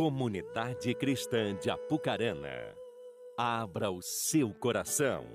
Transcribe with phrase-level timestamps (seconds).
[0.00, 2.74] Comunidade Cristã de Apucarana,
[3.36, 5.26] abra o seu coração.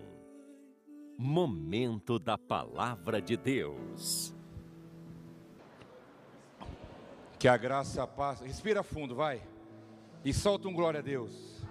[1.15, 4.33] Momento da Palavra de Deus.
[7.37, 8.39] Que a graça e paz.
[8.39, 9.39] Respira fundo, vai.
[10.23, 11.63] E solta um glória a Deus.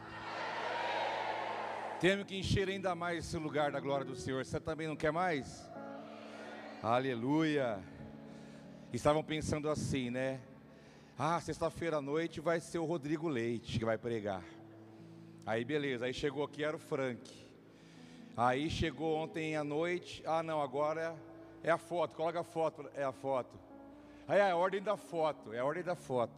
[1.99, 4.45] Temos que encher ainda mais esse lugar da glória do Senhor.
[4.45, 5.69] Você também não quer mais?
[6.81, 7.83] Aleluia.
[8.93, 10.41] Estavam pensando assim, né?
[11.17, 14.43] Ah, sexta-feira à noite vai ser o Rodrigo Leite que vai pregar.
[15.47, 17.33] Aí beleza, aí chegou aqui era o Frank.
[18.37, 21.15] Aí chegou ontem à noite, ah não, agora
[21.63, 23.57] é a foto, coloca a foto, é a foto.
[24.27, 26.35] Aí é a ordem da foto, é a ordem da foto.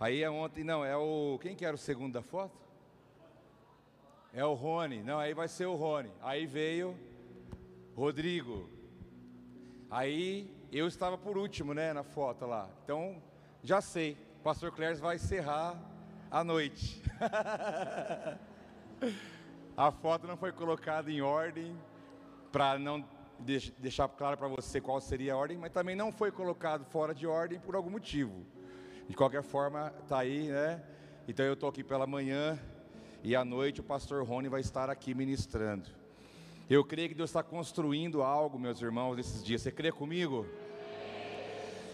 [0.00, 2.56] Aí é ontem, não, é o, quem que era o segundo da foto?
[4.32, 6.10] É o Rony, não, aí vai ser o Rony.
[6.22, 6.98] Aí veio
[7.94, 8.70] Rodrigo.
[9.90, 12.70] Aí eu estava por último, né, na foto lá.
[12.84, 13.27] Então,
[13.62, 15.76] já sei, o pastor Cléris vai encerrar
[16.30, 17.02] a noite.
[19.76, 21.76] a foto não foi colocada em ordem
[22.52, 23.04] para não
[23.78, 27.26] deixar claro para você qual seria a ordem, mas também não foi colocado fora de
[27.26, 28.44] ordem por algum motivo.
[29.08, 30.82] De qualquer forma, está aí, né?
[31.26, 32.58] Então eu estou aqui pela manhã
[33.22, 35.88] e à noite o pastor Rony vai estar aqui ministrando.
[36.70, 39.62] Eu creio que Deus está construindo algo, meus irmãos, nesses dias.
[39.62, 40.46] Você crê comigo?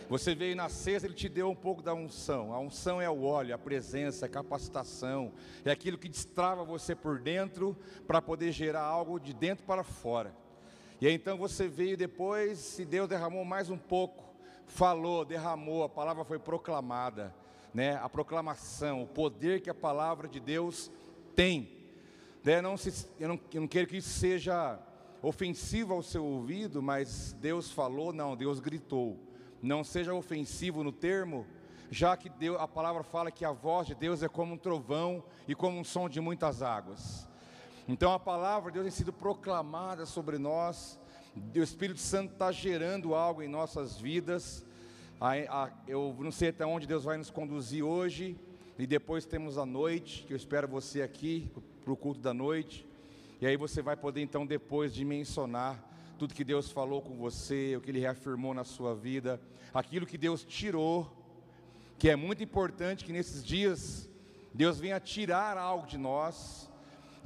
[0.09, 2.53] Você veio na sexta, ele te deu um pouco da unção.
[2.53, 5.33] A unção é o óleo, a presença, a capacitação,
[5.65, 7.75] é aquilo que destrava você por dentro
[8.07, 10.35] para poder gerar algo de dentro para fora.
[11.01, 14.25] E aí, então você veio depois, e Deus derramou mais um pouco,
[14.67, 17.35] falou, derramou, a palavra foi proclamada,
[17.73, 17.97] né?
[17.97, 20.91] A proclamação, o poder que a palavra de Deus
[21.35, 21.69] tem.
[22.45, 22.61] Né?
[22.61, 24.79] Não se, eu, não, eu não quero que isso seja
[25.23, 29.19] ofensivo ao seu ouvido, mas Deus falou, não, Deus gritou
[29.65, 31.47] não seja ofensivo no termo,
[31.91, 35.25] já que Deus, a palavra fala que a voz de Deus é como um trovão
[35.49, 37.27] e como um som de muitas águas.
[37.89, 40.99] Então a palavra de Deus tem sido proclamada sobre nós,
[41.55, 44.65] o Espírito Santo está gerando algo em nossas vidas.
[45.89, 48.39] eu não sei até onde Deus vai nos conduzir hoje,
[48.79, 51.51] e depois temos a noite, que eu espero você aqui
[51.83, 52.87] para o culto da noite.
[53.41, 55.83] E aí você vai poder então depois dimensionar
[56.19, 59.41] tudo que Deus falou com você, o que Ele reafirmou na sua vida,
[59.73, 61.11] aquilo que Deus tirou,
[61.99, 64.09] que é muito importante que nesses dias
[64.53, 66.71] Deus venha tirar algo de nós,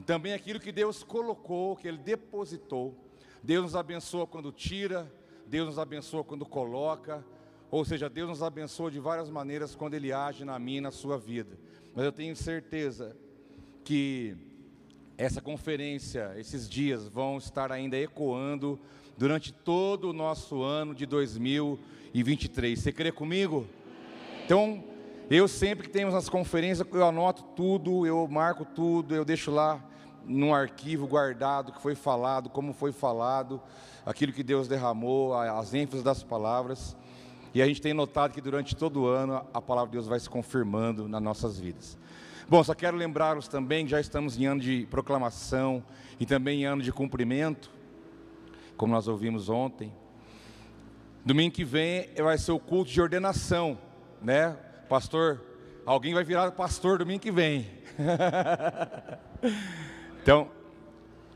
[0.07, 2.95] também aquilo que Deus colocou, que Ele depositou.
[3.43, 5.13] Deus nos abençoa quando tira,
[5.47, 7.25] Deus nos abençoa quando coloca,
[7.71, 10.91] ou seja, Deus nos abençoa de várias maneiras quando Ele age na minha e na
[10.91, 11.59] sua vida.
[11.95, 13.17] Mas eu tenho certeza
[13.85, 14.37] que
[15.19, 18.79] essa conferência, esses dias vão estar ainda ecoando
[19.17, 22.79] durante todo o nosso ano de 2023.
[22.79, 23.67] Você crê comigo?
[24.45, 24.85] Então,
[25.29, 29.85] eu sempre que temos as conferências, eu anoto tudo, eu marco tudo, eu deixo lá
[30.25, 33.61] num arquivo guardado que foi falado, como foi falado,
[34.07, 36.97] aquilo que Deus derramou, as ênfases das palavras.
[37.53, 40.21] E a gente tem notado que durante todo o ano a palavra de Deus vai
[40.21, 41.99] se confirmando nas nossas vidas.
[42.51, 45.85] Bom, só quero lembrá-los também que já estamos em ano de proclamação
[46.19, 47.71] e também em ano de cumprimento,
[48.75, 49.93] como nós ouvimos ontem.
[51.23, 53.77] Domingo que vem vai ser o culto de ordenação,
[54.23, 54.57] né?
[54.89, 55.43] Pastor,
[55.85, 57.67] alguém vai virar pastor domingo que vem.
[60.23, 60.49] então,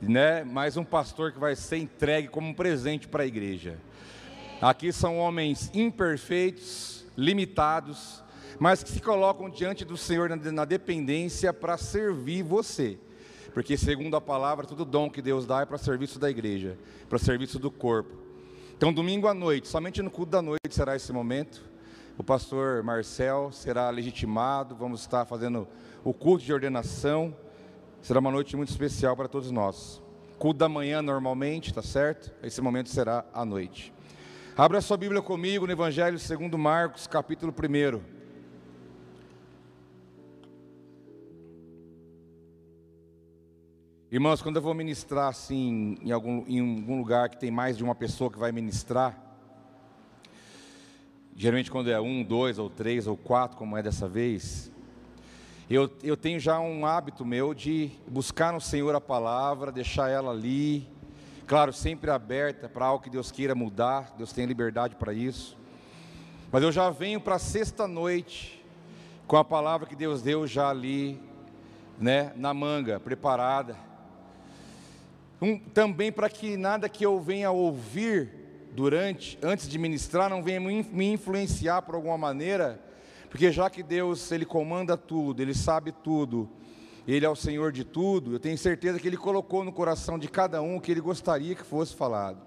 [0.01, 3.79] né, mais um pastor que vai ser entregue como um presente para a igreja.
[4.63, 8.23] Aqui são homens imperfeitos, limitados,
[8.59, 12.99] mas que se colocam diante do Senhor na, dependência para servir você.
[13.53, 17.19] Porque, segundo a palavra, todo dom que Deus dá é para serviço da igreja, para
[17.19, 18.17] serviço do corpo.
[18.77, 21.63] Então, domingo à noite, somente no culto da noite será esse momento.
[22.17, 25.69] O pastor Marcel será legitimado, vamos estar fazendo
[26.05, 27.35] o culto de ordenação.
[28.01, 30.03] Será uma noite muito especial para todos nós.
[30.39, 32.33] Culto da manhã normalmente, tá certo?
[32.43, 33.93] Esse momento será à noite.
[34.57, 38.12] Abra sua Bíblia comigo no Evangelho segundo Marcos, capítulo 1.
[44.13, 47.83] Irmãos, quando eu vou ministrar assim, em algum, em algum lugar que tem mais de
[47.83, 49.19] uma pessoa que vai ministrar,
[51.35, 54.71] geralmente quando é um, dois ou três ou quatro, como é dessa vez,
[55.71, 60.31] eu, eu tenho já um hábito meu de buscar no Senhor a palavra, deixar ela
[60.31, 60.87] ali,
[61.47, 65.57] claro, sempre aberta para algo que Deus queira mudar, Deus tem liberdade para isso.
[66.53, 68.63] Mas eu já venho para sexta noite
[69.27, 71.19] com a palavra que Deus deu já ali,
[71.99, 73.91] né, na manga, preparada
[75.43, 78.31] um, também para que nada que eu venha ouvir
[78.73, 82.81] durante, antes de ministrar, não venha me influenciar por alguma maneira,
[83.29, 86.49] Porque já que Deus, Ele comanda tudo, Ele sabe tudo,
[87.09, 90.29] Ele é o Senhor de tudo, eu tenho certeza que Ele colocou no coração de
[90.29, 92.39] cada um o que Ele gostaria que fosse falado.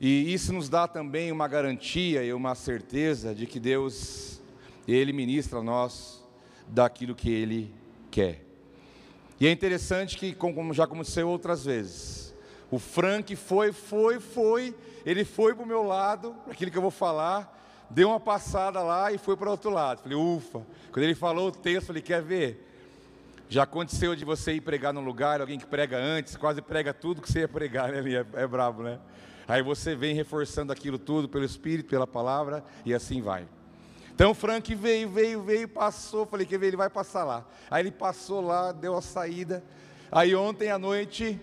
[0.00, 4.40] E isso nos dá também uma garantia e uma certeza de que Deus,
[4.86, 6.22] Ele ministra a nós
[6.68, 7.74] daquilo que Ele
[8.10, 8.47] quer.
[9.40, 12.34] E é interessante que, como já aconteceu outras vezes,
[12.70, 14.74] o Frank foi, foi, foi,
[15.06, 17.56] ele foi para o meu lado, aquilo que eu vou falar,
[17.88, 20.02] deu uma passada lá e foi para o outro lado.
[20.02, 20.66] Falei, ufa.
[20.92, 22.66] Quando ele falou o texto, falei, quer ver?
[23.48, 27.22] Já aconteceu de você ir pregar num lugar, alguém que prega antes, quase prega tudo
[27.22, 28.02] que você ia pregar, né?
[28.12, 28.98] É, é brabo, né?
[29.46, 33.48] Aí você vem reforçando aquilo tudo pelo Espírito, pela palavra, e assim vai.
[34.18, 36.26] Então Frank veio, veio, veio, passou.
[36.26, 36.66] Falei, quer ver?
[36.66, 37.46] Ele vai passar lá.
[37.70, 39.62] Aí ele passou lá, deu a saída.
[40.10, 41.40] Aí ontem à noite,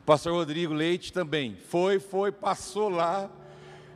[0.00, 3.30] o pastor Rodrigo Leite também foi, foi, passou lá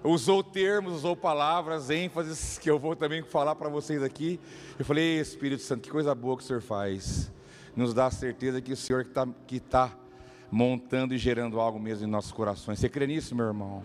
[0.05, 4.39] usou termos, usou palavras, ênfases que eu vou também falar para vocês aqui.
[4.79, 7.33] Eu falei, Espírito Santo, que coisa boa que o Senhor faz.
[7.75, 9.97] Nos dá a certeza que o Senhor que está que tá
[10.51, 12.79] montando e gerando algo mesmo em nossos corações.
[12.79, 13.83] Você crê nisso, meu irmão?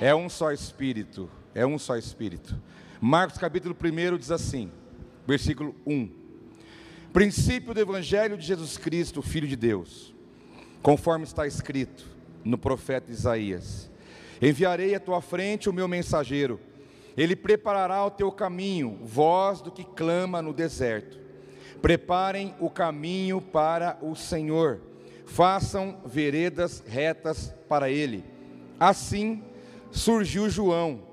[0.00, 2.60] É um só Espírito, é um só Espírito.
[3.06, 4.72] Marcos capítulo 1 diz assim,
[5.26, 6.08] versículo 1.
[7.12, 10.14] Princípio do Evangelho de Jesus Cristo, Filho de Deus,
[10.80, 12.06] conforme está escrito
[12.42, 13.90] no profeta Isaías.
[14.40, 16.58] Enviarei à tua frente o meu mensageiro,
[17.14, 21.20] ele preparará o teu caminho, voz do que clama no deserto.
[21.82, 24.80] Preparem o caminho para o Senhor,
[25.26, 28.24] façam veredas retas para ele.
[28.80, 29.44] Assim
[29.90, 31.12] surgiu João,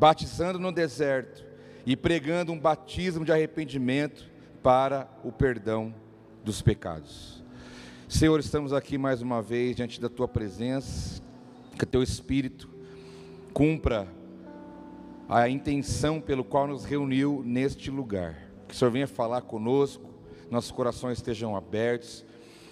[0.00, 1.44] batizando no deserto
[1.84, 4.30] e pregando um batismo de arrependimento
[4.62, 5.94] para o perdão
[6.42, 7.44] dos pecados.
[8.08, 11.20] Senhor, estamos aqui mais uma vez diante da tua presença
[11.78, 12.70] que teu Espírito
[13.52, 14.08] cumpra
[15.28, 18.38] a intenção pelo qual nos reuniu neste lugar.
[18.68, 20.08] Que o Senhor venha falar conosco,
[20.50, 22.24] nossos corações estejam abertos,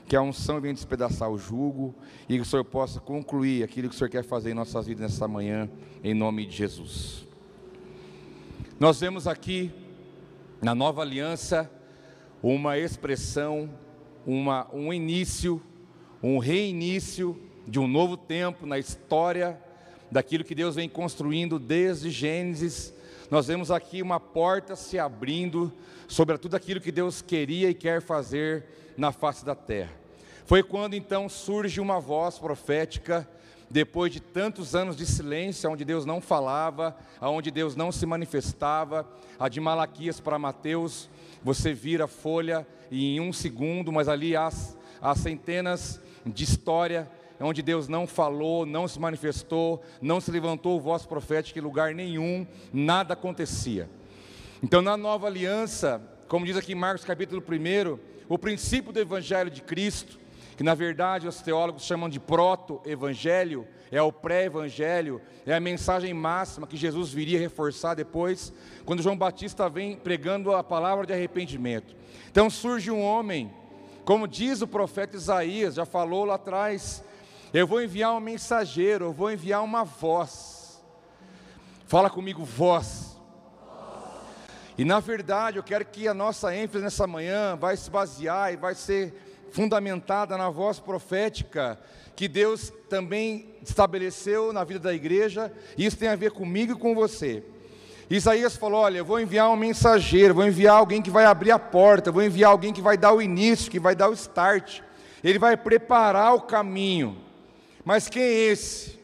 [0.08, 1.94] que a unção venha despedaçar o jugo
[2.28, 5.12] e que o Senhor possa concluir aquilo que o Senhor quer fazer em nossas vidas
[5.12, 5.68] nessa manhã,
[6.02, 7.26] em nome de Jesus.
[8.80, 9.70] Nós vemos aqui
[10.62, 11.70] na nova aliança
[12.42, 13.68] uma expressão,
[14.26, 15.60] uma, um início,
[16.22, 19.60] um reinício de um novo tempo na história
[20.10, 22.94] daquilo que Deus vem construindo desde Gênesis.
[23.30, 25.70] Nós vemos aqui uma porta se abrindo
[26.06, 28.64] sobre tudo aquilo que Deus queria e quer fazer
[28.96, 29.97] na face da terra.
[30.48, 33.28] Foi quando então surge uma voz profética,
[33.68, 39.06] depois de tantos anos de silêncio, onde Deus não falava, onde Deus não se manifestava,
[39.38, 41.10] a de Malaquias para Mateus,
[41.44, 44.48] você vira a folha e em um segundo, mas ali há,
[45.02, 51.04] há centenas de história onde Deus não falou, não se manifestou, não se levantou voz
[51.04, 53.86] profética em lugar nenhum, nada acontecia.
[54.62, 57.98] Então, na nova aliança, como diz aqui Marcos capítulo 1,
[58.30, 60.18] o princípio do evangelho de Cristo,
[60.58, 66.66] que na verdade os teólogos chamam de proto-evangelho, é o pré-evangelho, é a mensagem máxima
[66.66, 68.52] que Jesus viria reforçar depois,
[68.84, 71.94] quando João Batista vem pregando a palavra de arrependimento.
[72.28, 73.54] Então surge um homem,
[74.04, 77.04] como diz o profeta Isaías, já falou lá atrás,
[77.54, 80.82] eu vou enviar um mensageiro, eu vou enviar uma voz.
[81.86, 83.16] Fala comigo, voz.
[84.76, 88.56] E na verdade, eu quero que a nossa ênfase nessa manhã vai se basear e
[88.56, 91.78] vai ser fundamentada na voz profética
[92.14, 96.76] que Deus também estabeleceu na vida da igreja, e isso tem a ver comigo e
[96.76, 97.44] com você.
[98.10, 101.58] Isaías falou: Olha, eu vou enviar um mensageiro, vou enviar alguém que vai abrir a
[101.58, 104.80] porta, vou enviar alguém que vai dar o início, que vai dar o start,
[105.22, 107.18] ele vai preparar o caminho.
[107.84, 108.98] Mas quem é esse?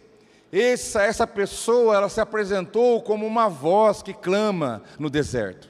[0.50, 5.68] Essa, essa pessoa, ela se apresentou como uma voz que clama no deserto.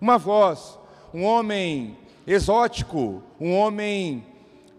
[0.00, 0.78] Uma voz,
[1.14, 4.26] um homem exótico, um homem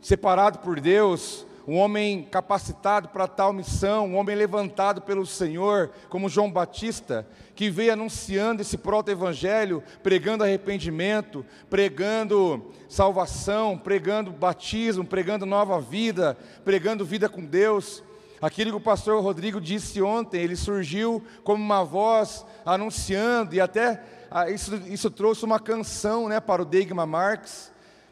[0.01, 6.29] separado por Deus, um homem capacitado para tal missão, um homem levantado pelo Senhor, como
[6.29, 15.81] João Batista, que veio anunciando esse proto-evangelho, pregando arrependimento, pregando salvação, pregando batismo, pregando nova
[15.81, 18.01] vida, pregando vida com Deus.
[18.41, 24.01] Aquilo que o pastor Rodrigo disse ontem, ele surgiu como uma voz anunciando, e até
[24.29, 27.71] ah, isso, isso trouxe uma canção né, para o Degma Marx,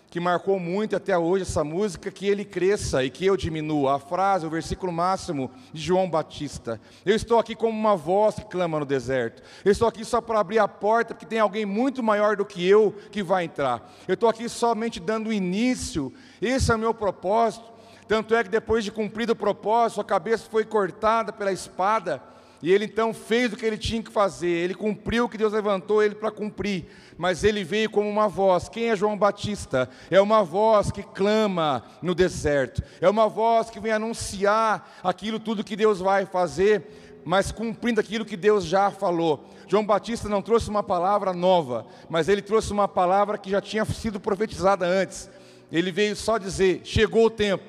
[0.09, 3.95] que marcou muito até hoje essa música, que ele cresça e que eu diminua.
[3.95, 6.79] A frase, o versículo máximo de João Batista.
[7.05, 9.43] Eu estou aqui como uma voz que clama no deserto.
[9.65, 12.65] Eu estou aqui só para abrir a porta, porque tem alguém muito maior do que
[12.65, 13.91] eu que vai entrar.
[14.07, 16.13] Eu estou aqui somente dando início.
[16.41, 17.65] Esse é o meu propósito.
[18.07, 22.21] Tanto é que depois de cumprido o propósito, a cabeça foi cortada pela espada
[22.61, 25.53] E ele então fez o que ele tinha que fazer, ele cumpriu o que Deus
[25.53, 26.85] levantou ele para cumprir,
[27.17, 28.69] mas ele veio como uma voz.
[28.69, 29.89] Quem é João Batista?
[30.09, 35.63] É uma voz que clama no deserto, é uma voz que vem anunciar aquilo tudo
[35.63, 39.49] que Deus vai fazer, mas cumprindo aquilo que Deus já falou.
[39.67, 43.83] João Batista não trouxe uma palavra nova, mas ele trouxe uma palavra que já tinha
[43.85, 45.29] sido profetizada antes.
[45.71, 47.63] Ele veio só dizer: chegou o tempo,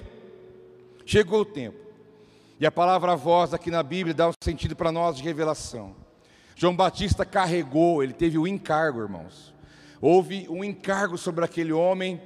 [1.05, 1.86] chegou o tempo.
[2.59, 5.95] E a palavra voz aqui na Bíblia dá um sentido para nós de revelação.
[6.55, 9.53] João Batista carregou, ele teve o encargo, irmãos.
[10.01, 12.19] Houve um encargo sobre aquele homem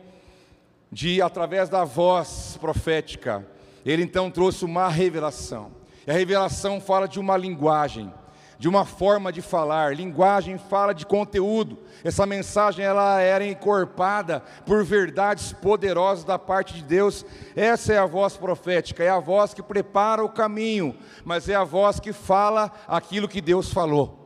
[0.91, 3.45] de através da voz profética.
[3.85, 5.73] Ele então trouxe uma revelação.
[6.07, 8.13] E a revelação fala de uma linguagem
[8.61, 9.97] de uma forma de falar.
[9.97, 11.79] Linguagem fala de conteúdo.
[12.05, 17.25] Essa mensagem ela era encorpada por verdades poderosas da parte de Deus.
[17.57, 21.65] Essa é a voz profética, é a voz que prepara o caminho, mas é a
[21.65, 24.19] voz que fala aquilo que Deus falou.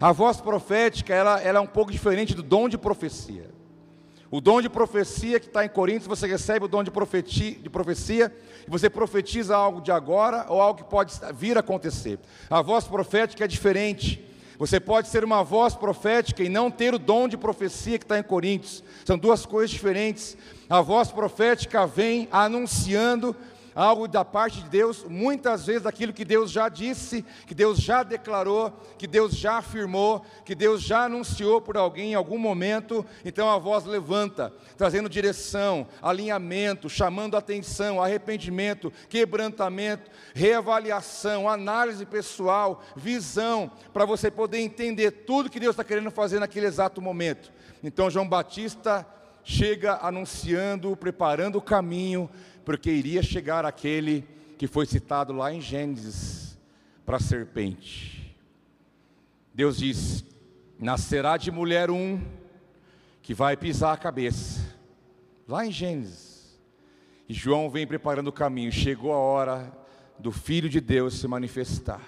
[0.00, 3.50] A voz profética ela, ela é um pouco diferente do dom de profecia.
[4.32, 7.68] O dom de profecia que está em Coríntios, você recebe o dom de, profetia, de
[7.68, 8.34] profecia
[8.66, 12.18] e você profetiza algo de agora ou algo que pode vir a acontecer.
[12.48, 14.24] A voz profética é diferente.
[14.58, 18.18] Você pode ser uma voz profética e não ter o dom de profecia que está
[18.18, 18.82] em Coríntios.
[19.04, 20.34] São duas coisas diferentes.
[20.66, 23.36] A voz profética vem anunciando
[23.74, 28.02] algo da parte de Deus, muitas vezes aquilo que Deus já disse, que Deus já
[28.02, 33.50] declarou, que Deus já afirmou, que Deus já anunciou por alguém em algum momento, então
[33.50, 44.04] a voz levanta, trazendo direção, alinhamento, chamando atenção, arrependimento, quebrantamento, reavaliação, análise pessoal, visão, para
[44.04, 47.52] você poder entender tudo que Deus está querendo fazer naquele exato momento.
[47.82, 49.06] Então João Batista
[49.44, 52.30] chega anunciando, preparando o caminho,
[52.64, 54.26] porque iria chegar aquele
[54.58, 56.58] que foi citado lá em Gênesis
[57.04, 58.36] para a serpente.
[59.54, 60.24] Deus diz:
[60.78, 62.20] nascerá de mulher um
[63.22, 64.60] que vai pisar a cabeça.
[65.46, 66.58] Lá em Gênesis.
[67.28, 68.72] E João vem preparando o caminho.
[68.72, 69.72] Chegou a hora
[70.18, 72.02] do Filho de Deus se manifestar.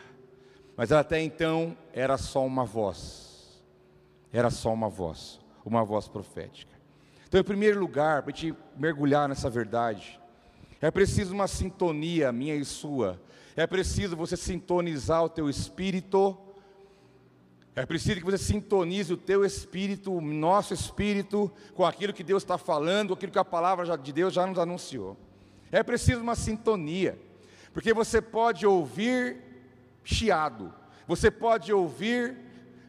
[0.76, 3.62] Mas até então era só uma voz.
[4.32, 6.74] Era só uma voz, uma voz profética.
[7.28, 10.20] Então, em primeiro lugar, para a gente mergulhar nessa verdade,
[10.84, 13.18] é preciso uma sintonia minha e sua.
[13.56, 16.36] É preciso você sintonizar o teu espírito.
[17.74, 22.42] É preciso que você sintonize o teu espírito, o nosso espírito, com aquilo que Deus
[22.42, 25.16] está falando, aquilo que a palavra de Deus já nos anunciou.
[25.72, 27.18] É preciso uma sintonia,
[27.72, 29.38] porque você pode ouvir
[30.04, 30.70] chiado,
[31.06, 32.36] você pode ouvir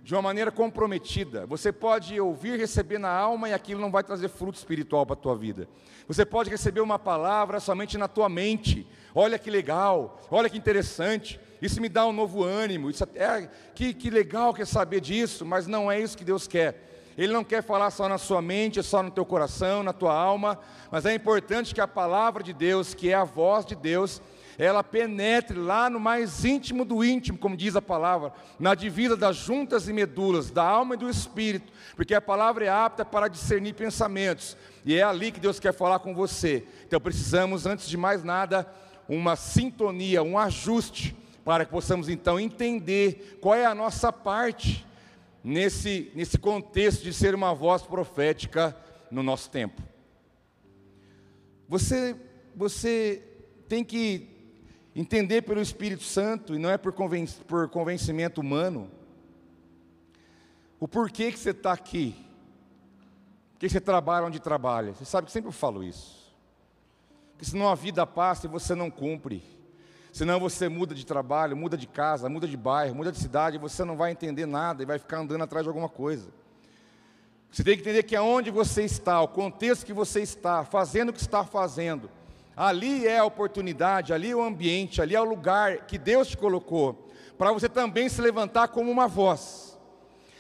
[0.06, 1.48] de uma maneira comprometida.
[1.48, 5.18] Você pode ouvir, receber na alma e aquilo não vai trazer fruto espiritual para a
[5.18, 5.68] tua vida.
[6.08, 8.86] Você pode receber uma palavra somente na tua mente.
[9.16, 11.40] Olha que legal, olha que interessante.
[11.60, 12.92] Isso me dá um novo ânimo.
[12.92, 16.48] Isso é, que, que legal que é saber disso, mas não é isso que Deus
[16.48, 17.12] quer.
[17.18, 20.60] Ele não quer falar só na sua mente, só no teu coração, na tua alma,
[20.92, 24.22] mas é importante que a palavra de Deus, que é a voz de Deus,
[24.58, 29.36] ela penetre lá no mais íntimo do íntimo, como diz a palavra, na divisa das
[29.36, 33.74] juntas e medulas, da alma e do espírito, porque a palavra é apta para discernir
[33.74, 36.66] pensamentos, e é ali que Deus quer falar com você.
[36.86, 38.72] Então precisamos, antes de mais nada,
[39.08, 44.86] uma sintonia, um ajuste, para que possamos então entender qual é a nossa parte
[45.44, 48.76] nesse, nesse contexto de ser uma voz profética
[49.12, 49.82] no nosso tempo.
[51.68, 52.16] Você,
[52.56, 53.22] você
[53.68, 54.35] tem que
[54.96, 58.90] entender pelo Espírito Santo e não é por, conven por convencimento humano.
[60.80, 62.16] O porquê que você está aqui,
[63.60, 64.94] que você trabalha onde trabalha.
[64.94, 66.34] Você sabe que sempre eu falo isso.
[67.38, 69.44] Que senão a vida passa e você não cumpre.
[70.14, 73.60] Senão você muda de trabalho, muda de casa, muda de bairro, muda de cidade, e
[73.60, 76.30] você não vai entender nada e vai ficar andando atrás de alguma coisa.
[77.52, 81.14] Você tem que entender que aonde você está, o contexto que você está, fazendo o
[81.14, 82.10] que está fazendo,
[82.56, 86.38] Ali é a oportunidade, ali é o ambiente, ali é o lugar que Deus te
[86.38, 89.78] colocou, para você também se levantar como uma voz.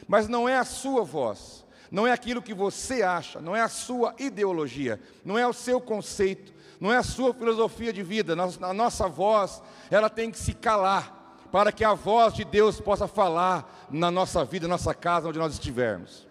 [0.07, 3.67] Mas não é a sua voz, não é aquilo que você acha, não é a
[3.67, 8.33] sua ideologia, não é o seu conceito, não é a sua filosofia de vida.
[8.61, 11.13] A nossa voz, ela tem que se calar,
[11.51, 15.39] para que a voz de Deus possa falar na nossa vida, na nossa casa, onde
[15.39, 16.24] nós estivermos.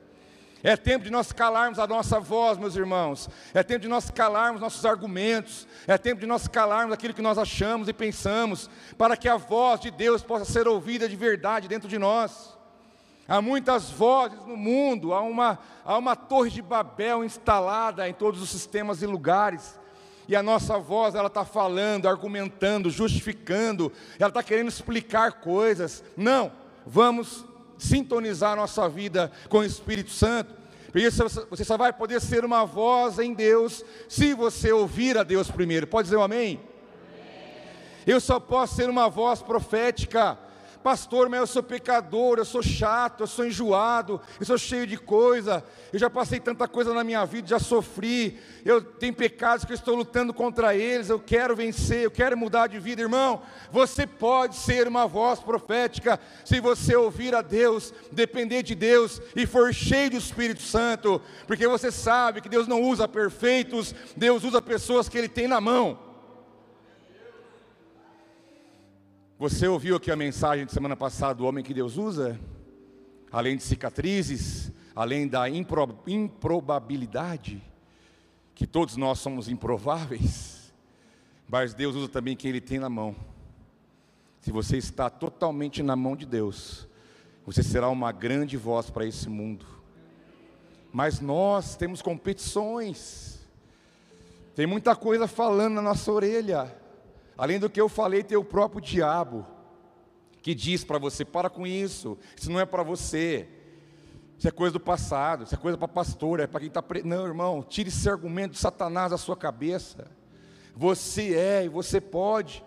[0.67, 3.29] É tempo de nós calarmos a nossa voz, meus irmãos.
[3.53, 5.69] É tempo de nós calarmos nossos argumentos.
[5.87, 9.79] É tempo de nós calarmos aquilo que nós achamos e pensamos, para que a voz
[9.79, 12.57] de Deus possa ser ouvida de verdade dentro de nós.
[13.29, 18.41] Há muitas vozes no mundo, há uma, há uma torre de Babel instalada em todos
[18.41, 19.79] os sistemas e lugares.
[20.27, 26.03] e a nossa voz ela está falando, argumentando, justificando, ela está querendo explicar coisas.
[26.17, 26.51] Não,
[26.87, 27.45] vamos
[27.85, 30.55] sintonizar nossa vida com o Espírito Santo,
[30.93, 35.51] porque você só vai poder ser uma voz em Deus se você ouvir a Deus
[35.51, 35.87] primeiro.
[35.87, 36.61] Pode dizer um amém?
[36.61, 36.61] amém.
[38.07, 40.39] Eu só posso ser uma voz profética
[40.85, 44.99] pastor, mas eu sou pecador, eu sou chato, eu sou enjoado, eu sou cheio de
[44.99, 49.73] coisa, eu já passei tanta coisa na minha vida, já sofri, eu tenho pecados que
[49.73, 53.41] eu estou lutando contra eles, eu quero vencer, eu quero mudar de vida, irmão.
[53.73, 59.47] Você pode ser uma voz profética se você ouvir a Deus, depender de Deus e
[59.47, 64.61] for cheio do Espírito Santo, porque você sabe que Deus não usa perfeitos, Deus usa
[64.61, 66.14] pessoas que Ele tem na mão.
[69.37, 72.39] Você ouviu aqui a mensagem de semana passada do homem que Deus usa?
[73.33, 77.61] Além de cicatrizes, além da impro, improbabilidade,
[78.55, 80.73] que todos nós somos improváveis,
[81.49, 83.17] mas Deus usa também quem Ele tem na mão.
[84.41, 86.87] Se você está totalmente na mão de Deus,
[87.45, 89.67] você será uma grande voz para esse mundo.
[90.93, 93.41] Mas nós temos competições,
[94.55, 96.84] tem muita coisa falando na nossa orelha.
[97.37, 99.47] Além do que eu falei, tem o próprio diabo
[100.43, 103.49] que diz para você: para com isso, isso não é para você,
[104.39, 106.83] isso é coisa do passado, isso é coisa para pastor, é para quem está.
[106.83, 107.03] Pre...
[107.03, 110.11] Não, irmão, tire esse argumento de Satanás da sua cabeça.
[110.77, 112.65] Você é e você pode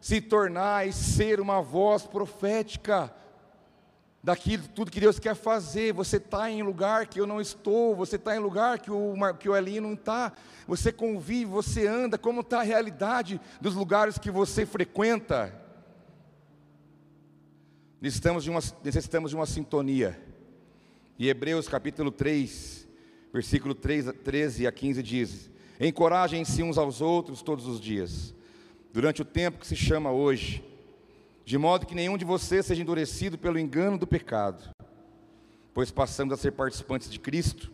[0.00, 3.14] se tornar e ser uma voz profética
[4.22, 5.92] daquilo tudo que Deus quer fazer.
[5.92, 9.48] Você está em lugar que eu não estou, você está em lugar que o, que
[9.48, 10.32] o Elinho não está.
[10.66, 15.54] Você convive, você anda, como está a realidade dos lugares que você frequenta.
[18.00, 20.20] Necessitamos de uma, necessitamos de uma sintonia.
[21.18, 22.88] E Hebreus capítulo 3,
[23.32, 28.34] versículo 3, 13 a 15 diz: Encorajem-se uns aos outros todos os dias,
[28.90, 30.69] durante o tempo que se chama hoje
[31.44, 34.70] de modo que nenhum de vocês seja endurecido pelo engano do pecado,
[35.74, 37.72] pois passamos a ser participantes de Cristo,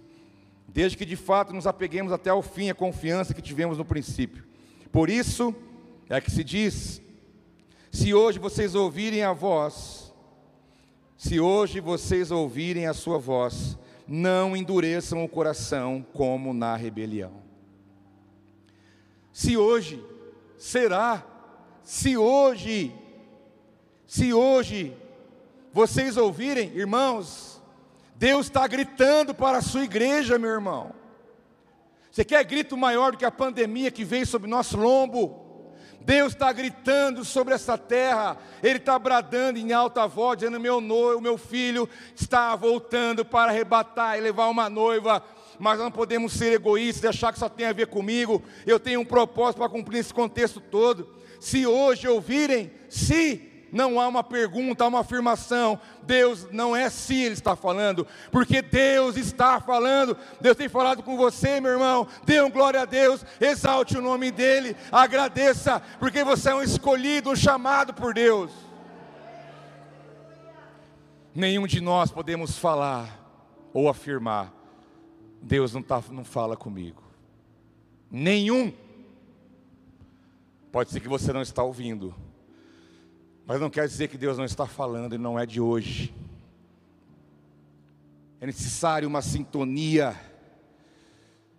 [0.68, 4.44] desde que de fato nos apeguemos até ao fim a confiança que tivemos no princípio.
[4.92, 5.54] Por isso
[6.08, 7.02] é que se diz:
[7.90, 10.12] se hoje vocês ouvirem a voz,
[11.16, 17.42] se hoje vocês ouvirem a sua voz, não endureçam o coração como na rebelião.
[19.32, 20.02] Se hoje
[20.56, 21.26] será,
[21.82, 22.94] se hoje
[24.06, 24.96] se hoje
[25.72, 27.60] vocês ouvirem, irmãos,
[28.14, 30.92] Deus está gritando para a sua igreja, meu irmão.
[32.10, 35.74] Você quer grito maior do que a pandemia que veio sobre nosso lombo?
[36.00, 41.20] Deus está gritando sobre essa terra, Ele está bradando em alta voz, dizendo: meu noivo,
[41.20, 45.22] meu filho está voltando para arrebatar e levar uma noiva.
[45.58, 48.42] Mas não podemos ser egoístas e achar que só tem a ver comigo.
[48.64, 51.08] Eu tenho um propósito para cumprir esse contexto todo.
[51.40, 55.78] Se hoje ouvirem, se não há uma pergunta, há uma afirmação.
[56.02, 60.16] Deus não é se Ele está falando, porque Deus está falando.
[60.40, 62.06] Deus tem falado com você, meu irmão.
[62.24, 67.30] Dê um glória a Deus, exalte o nome dEle, agradeça, porque você é um escolhido,
[67.30, 68.50] um chamado por Deus.
[71.34, 73.20] Nenhum de nós podemos falar
[73.72, 74.52] ou afirmar:
[75.42, 77.02] Deus não, tá, não fala comigo.
[78.10, 78.72] Nenhum.
[80.72, 82.14] Pode ser que você não está ouvindo
[83.46, 86.12] mas não quer dizer que Deus não está falando e não é de hoje.
[88.40, 90.20] É necessário uma sintonia.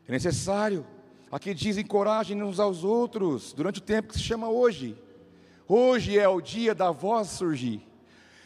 [0.05, 0.85] É necessário.
[1.31, 4.97] Aqui diz encorajem uns aos outros durante o tempo que se chama hoje.
[5.65, 7.81] Hoje é o dia da voz surgir.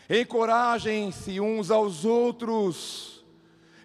[0.07, 3.25] Encorajem-se uns aos outros.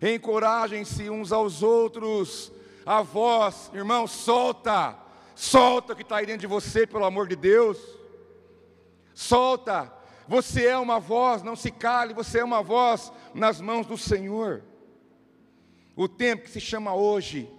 [0.03, 2.53] Encorajem-se uns aos outros.
[2.85, 4.95] A voz, irmão, solta.
[5.35, 7.97] Solta o que está aí dentro de você, pelo amor de Deus
[9.17, 9.91] solta.
[10.29, 14.63] Você é uma voz, não se cale, você é uma voz nas mãos do Senhor.
[15.97, 17.51] O tempo que se chama hoje.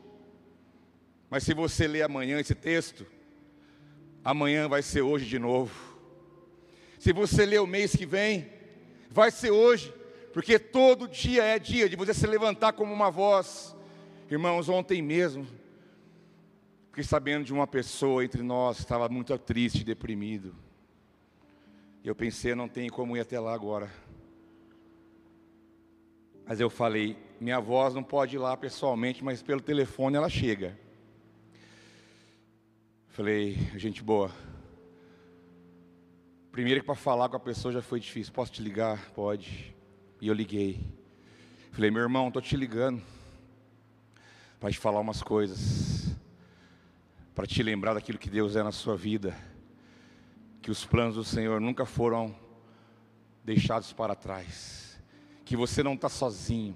[1.29, 3.05] Mas se você ler amanhã esse texto,
[4.23, 5.73] amanhã vai ser hoje de novo.
[6.99, 8.47] Se você ler o mês que vem,
[9.09, 9.93] vai ser hoje,
[10.33, 13.75] porque todo dia é dia de você se levantar como uma voz.
[14.29, 15.47] Irmãos, ontem mesmo,
[16.87, 20.66] fiquei sabendo de uma pessoa entre nós que estava muito triste, deprimido.
[22.07, 23.91] Eu pensei, não tem como ir até lá agora.
[26.45, 30.79] Mas eu falei, minha voz não pode ir lá pessoalmente, mas pelo telefone ela chega.
[33.09, 34.31] Falei, gente boa.
[36.49, 38.31] Primeiro que para falar com a pessoa já foi difícil.
[38.31, 39.11] Posso te ligar?
[39.11, 39.75] Pode.
[40.21, 40.79] E eu liguei.
[41.73, 43.03] Falei, meu irmão, estou te ligando
[44.61, 46.15] para te falar umas coisas.
[47.35, 49.35] para te lembrar daquilo que Deus é na sua vida,
[50.67, 52.35] que os planos do Senhor nunca foram
[53.41, 55.01] deixados para trás,
[55.45, 56.75] que você não está sozinho,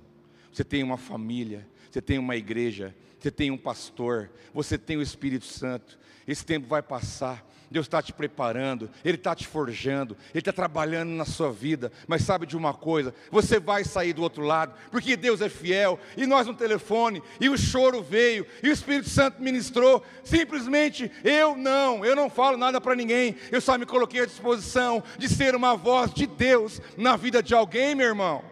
[0.50, 5.02] você tem uma família, você tem uma igreja, você tem um pastor, você tem o
[5.02, 6.00] Espírito Santo.
[6.26, 11.12] Esse tempo vai passar, Deus está te preparando, Ele está te forjando, Ele está trabalhando
[11.12, 11.90] na sua vida.
[12.06, 13.16] Mas sabe de uma coisa?
[13.32, 15.98] Você vai sair do outro lado, porque Deus é fiel.
[16.18, 20.04] E nós no telefone, e o choro veio, e o Espírito Santo ministrou.
[20.22, 23.38] Simplesmente eu não, eu não falo nada para ninguém.
[23.50, 27.54] Eu só me coloquei à disposição de ser uma voz de Deus na vida de
[27.54, 28.51] alguém, meu irmão.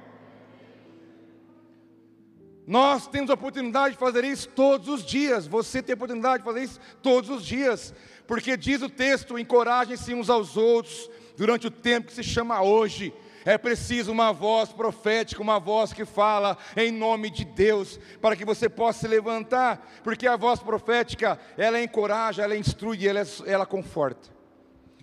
[2.69, 5.47] Nós temos a oportunidade de fazer isso todos os dias.
[5.47, 7.95] Você tem a oportunidade de fazer isso todos os dias.
[8.27, 13.12] Porque diz o texto: encorajem-se uns aos outros durante o tempo que se chama hoje.
[13.43, 18.45] É preciso uma voz profética, uma voz que fala em nome de Deus, para que
[18.45, 24.29] você possa se levantar, porque a voz profética, ela encoraja, ela instrui, ela, ela conforta.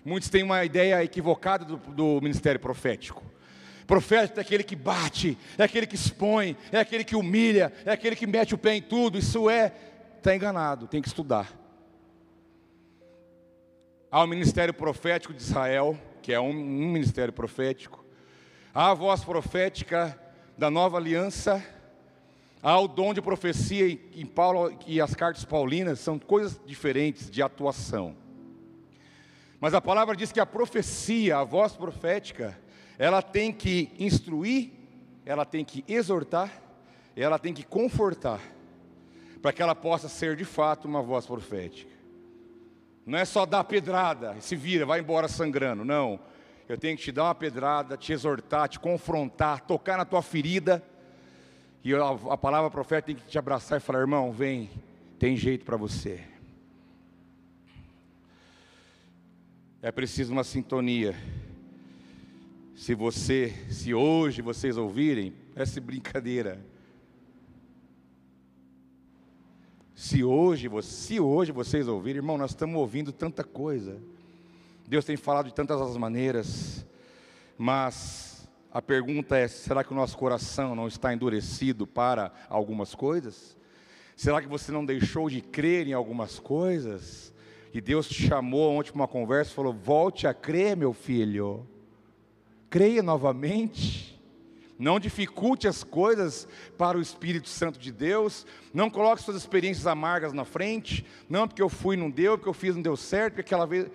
[0.05, 3.21] Muitos têm uma ideia equivocada do, do ministério profético.
[3.87, 8.17] Profeta é aquele que bate, é aquele que expõe, é aquele que humilha, é aquele
[8.17, 9.17] que mete o pé em tudo.
[9.17, 9.71] Isso é,
[10.17, 11.57] está enganado, tem que estudar.
[14.11, 18.03] Há o ministério profético de Israel, que é um, um ministério profético.
[18.73, 20.19] Há a voz profética
[20.57, 21.63] da nova aliança.
[22.61, 27.41] Há o dom de profecia em Paulo e as cartas paulinas, são coisas diferentes de
[27.41, 28.17] atuação.
[29.61, 32.57] Mas a palavra diz que a profecia, a voz profética,
[32.97, 34.71] ela tem que instruir,
[35.25, 36.51] ela tem que exortar,
[37.15, 38.41] ela tem que confortar,
[39.41, 41.91] para que ela possa ser de fato uma voz profética.
[43.05, 46.19] Não é só dar pedrada, se vira, vai embora sangrando, não.
[46.67, 50.83] Eu tenho que te dar uma pedrada, te exortar, te confrontar, tocar na tua ferida.
[51.81, 54.69] E a, a palavra profética tem que te abraçar e falar: irmão, vem,
[55.17, 56.21] tem jeito para você.
[59.81, 61.15] É preciso uma sintonia.
[62.77, 66.63] Se você, se hoje vocês ouvirem, essa brincadeira.
[69.95, 73.99] Se hoje, se hoje vocês ouvirem, irmão, nós estamos ouvindo tanta coisa.
[74.87, 76.85] Deus tem falado de tantas maneiras,
[77.57, 83.57] mas a pergunta é: será que o nosso coração não está endurecido para algumas coisas?
[84.15, 87.33] Será que você não deixou de crer em algumas coisas?
[87.73, 91.67] E Deus te chamou ontem para uma conversa e falou: volte a crer, meu filho
[92.69, 94.17] creia novamente.
[94.79, 98.45] Não dificulte as coisas para o Espírito Santo de Deus.
[98.71, 101.03] Não coloque suas experiências amargas na frente.
[101.27, 103.89] Não porque eu fui não deu, porque eu fiz não deu certo, porque aquela vez.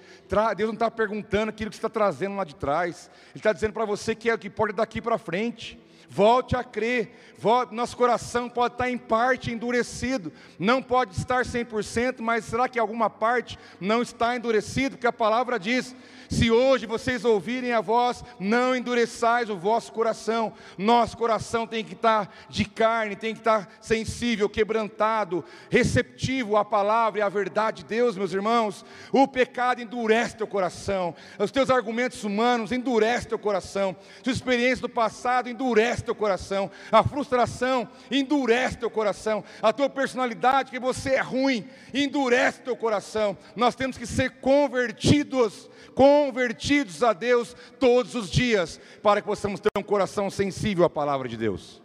[0.56, 3.08] Deus não está perguntando aquilo que você está trazendo lá de trás.
[3.30, 5.78] Ele está dizendo para você que é o que pode daqui para frente.
[6.14, 7.16] Volte a crer.
[7.38, 10.30] Volte, nosso coração pode estar em parte endurecido.
[10.58, 14.96] Não pode estar 100%, mas será que alguma parte não está endurecido?
[14.96, 15.96] Porque a palavra diz:
[16.28, 20.52] se hoje vocês ouvirem a voz, não endureçais o vosso coração.
[20.76, 27.20] Nosso coração tem que estar de carne, tem que estar sensível, quebrantado, receptivo à palavra
[27.20, 28.84] e à verdade de Deus, meus irmãos.
[29.10, 31.14] O pecado endurece teu coração.
[31.38, 33.96] Os teus argumentos humanos endurecem teu coração.
[34.22, 39.88] Sua experiência do passado endurece endurece teu coração, a frustração endurece teu coração, a tua
[39.88, 43.36] personalidade, que você é ruim, endurece teu coração.
[43.54, 49.70] Nós temos que ser convertidos, convertidos a Deus todos os dias, para que possamos ter
[49.78, 51.80] um coração sensível à palavra de Deus.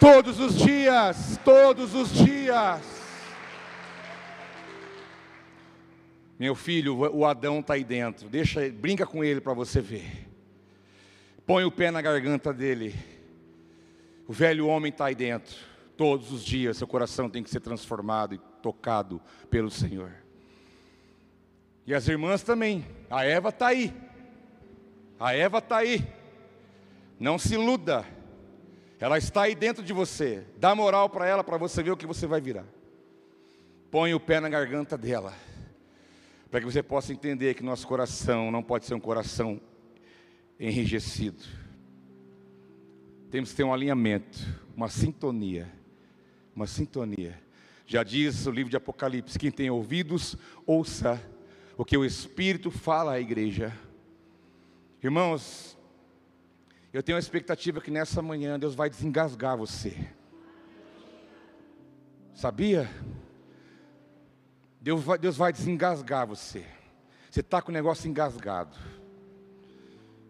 [0.00, 2.98] Todos os dias, todos os dias.
[6.38, 8.28] Meu filho, o Adão está aí dentro.
[8.28, 10.27] Deixa, brinca com ele para você ver.
[11.48, 12.94] Põe o pé na garganta dele.
[14.26, 15.56] O velho homem está aí dentro.
[15.96, 20.12] Todos os dias seu coração tem que ser transformado e tocado pelo Senhor.
[21.86, 22.84] E as irmãs também.
[23.08, 23.96] A Eva está aí.
[25.18, 26.06] A Eva está aí.
[27.18, 28.04] Não se iluda.
[29.00, 30.44] Ela está aí dentro de você.
[30.58, 32.66] Dá moral para ela para você ver o que você vai virar.
[33.90, 35.32] Põe o pé na garganta dela.
[36.50, 39.58] Para que você possa entender que nosso coração não pode ser um coração
[40.58, 41.44] enrijecido.
[43.30, 44.38] Temos que ter um alinhamento,
[44.74, 45.70] uma sintonia,
[46.54, 47.40] uma sintonia.
[47.86, 51.20] Já diz o livro de Apocalipse: quem tem ouvidos, ouça
[51.76, 53.72] o que o Espírito fala à igreja.
[55.02, 55.78] Irmãos,
[56.92, 60.08] eu tenho a expectativa que nessa manhã Deus vai desengasgar você.
[62.34, 62.88] Sabia?
[64.80, 66.64] Deus vai, Deus vai desengasgar você.
[67.30, 68.76] Você está com o negócio engasgado.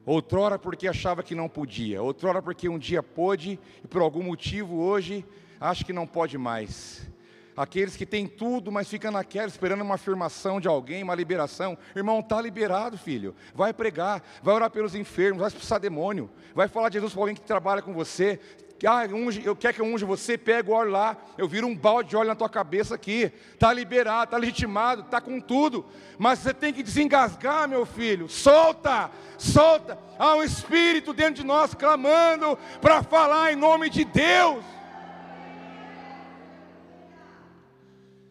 [0.09, 4.79] Outrora porque achava que não podia, outrora porque um dia pôde e por algum motivo
[4.79, 5.23] hoje
[5.61, 7.07] acha que não pode mais.
[7.55, 11.77] Aqueles que têm tudo, mas ficam naquela esperando uma afirmação de alguém, uma liberação.
[11.95, 13.35] Irmão, está liberado, filho.
[13.55, 17.35] Vai pregar, vai orar pelos enfermos, vai expulsar demônio, vai falar de Jesus para alguém
[17.35, 18.41] que trabalha com você.
[18.87, 19.05] Ah,
[19.45, 22.17] eu quero que eu unge você, pega o óleo lá, eu viro um balde de
[22.17, 23.33] óleo na tua cabeça aqui.
[23.53, 25.85] Está liberado, está legitimado, está com tudo.
[26.17, 28.29] Mas você tem que desengasgar, meu filho.
[28.29, 29.99] Solta, solta.
[30.17, 34.65] Há um espírito dentro de nós clamando para falar em nome de Deus.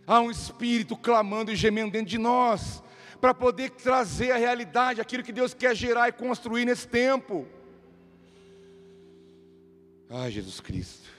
[0.05, 2.81] Há um espírito clamando e gemendo dentro de nós,
[3.19, 7.45] para poder trazer a realidade, aquilo que Deus quer gerar e construir nesse tempo.
[10.09, 11.09] Ai, Jesus Cristo.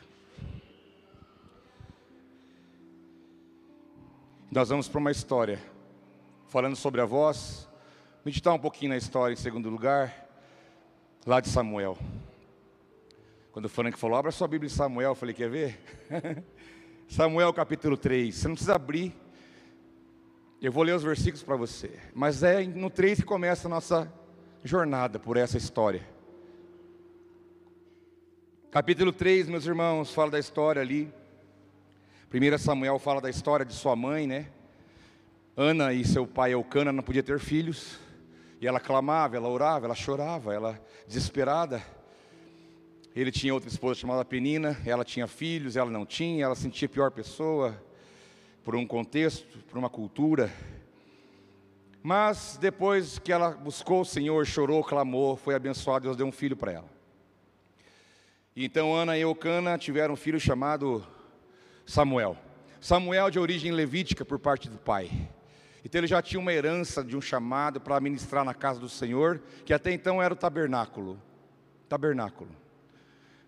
[4.51, 5.61] Nós vamos para uma história,
[6.47, 7.69] falando sobre a voz,
[8.25, 10.27] meditar um pouquinho na história em segundo lugar,
[11.27, 11.99] lá de Samuel.
[13.53, 15.79] Quando o Frank falou, abra sua Bíblia em Samuel, eu falei, quer ver?
[17.07, 18.35] Samuel capítulo 3.
[18.35, 19.15] Você não precisa abrir.
[20.63, 21.99] Eu vou ler os versículos para você.
[22.15, 24.11] Mas é no 3 que começa a nossa
[24.65, 26.18] jornada por essa história.
[28.71, 31.11] Capítulo 3, meus irmãos, fala da história ali.
[32.31, 34.49] 1 Samuel fala da história de sua mãe, né?
[35.57, 37.99] Ana e seu pai Eucana não podiam ter filhos.
[38.61, 41.83] E ela clamava, ela orava, ela chorava, ela desesperada.
[43.17, 47.11] Ele tinha outra esposa chamada Penina, ela tinha filhos, ela não tinha, ela sentia pior
[47.11, 47.75] pessoa,
[48.63, 50.53] por um contexto, por uma cultura.
[52.03, 56.55] Mas depois que ela buscou o Senhor, chorou, clamou, foi abençoada, Deus deu um filho
[56.55, 56.98] para ela.
[58.65, 61.07] Então Ana e Eucana tiveram um filho chamado
[61.87, 62.37] Samuel.
[62.81, 65.11] Samuel de origem levítica por parte do pai.
[65.85, 69.41] Então ele já tinha uma herança de um chamado para ministrar na casa do Senhor,
[69.65, 71.23] que até então era o tabernáculo.
[71.89, 72.51] Tabernáculo.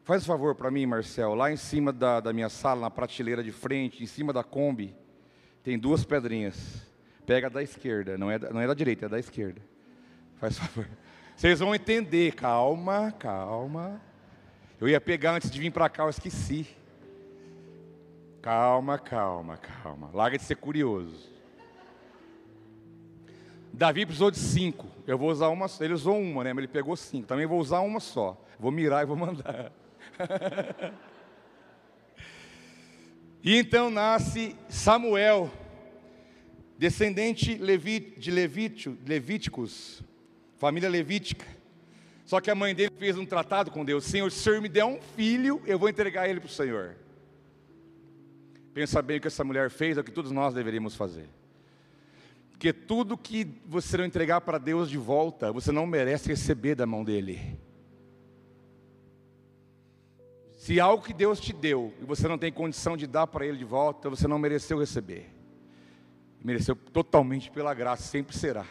[0.04, 3.42] Faz um favor para mim, Marcel, lá em cima da, da minha sala, na prateleira
[3.42, 4.94] de frente, em cima da Kombi,
[5.64, 6.86] tem duas pedrinhas.
[7.26, 9.60] Pega da esquerda, não é da, não é da direita, é da esquerda.
[10.36, 10.88] Faz favor.
[11.34, 14.00] Vocês vão entender, calma, calma.
[14.80, 16.66] Eu ia pegar antes de vir para cá, eu esqueci.
[18.40, 20.08] Calma, calma, calma.
[20.14, 21.28] Larga de ser curioso.
[23.70, 24.86] Davi precisou de cinco.
[25.06, 25.66] Eu vou usar uma.
[25.80, 26.54] Ele usou uma, né?
[26.54, 27.26] Mas ele pegou cinco.
[27.26, 28.42] Também vou usar uma só.
[28.58, 29.70] Vou mirar e vou mandar.
[33.44, 35.50] e então nasce Samuel,
[36.78, 38.30] descendente de
[39.04, 40.02] Levíticos,
[40.56, 41.59] família levítica.
[42.30, 44.68] Só que a mãe dele fez um tratado com Deus: Senhor, se o Senhor me
[44.68, 46.94] der um filho, eu vou entregar ele para o Senhor.
[48.72, 51.28] Pensa bem o que essa mulher fez, é o que todos nós deveríamos fazer.
[52.52, 56.86] Porque tudo que você não entregar para Deus de volta, você não merece receber da
[56.86, 57.58] mão dele.
[60.56, 63.58] Se algo que Deus te deu e você não tem condição de dar para Ele
[63.58, 65.28] de volta, você não mereceu receber.
[66.44, 68.64] Mereceu totalmente pela graça, sempre será.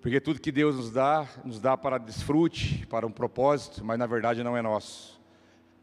[0.00, 4.06] Porque tudo que Deus nos dá, nos dá para desfrute, para um propósito, mas na
[4.06, 5.20] verdade não é nosso.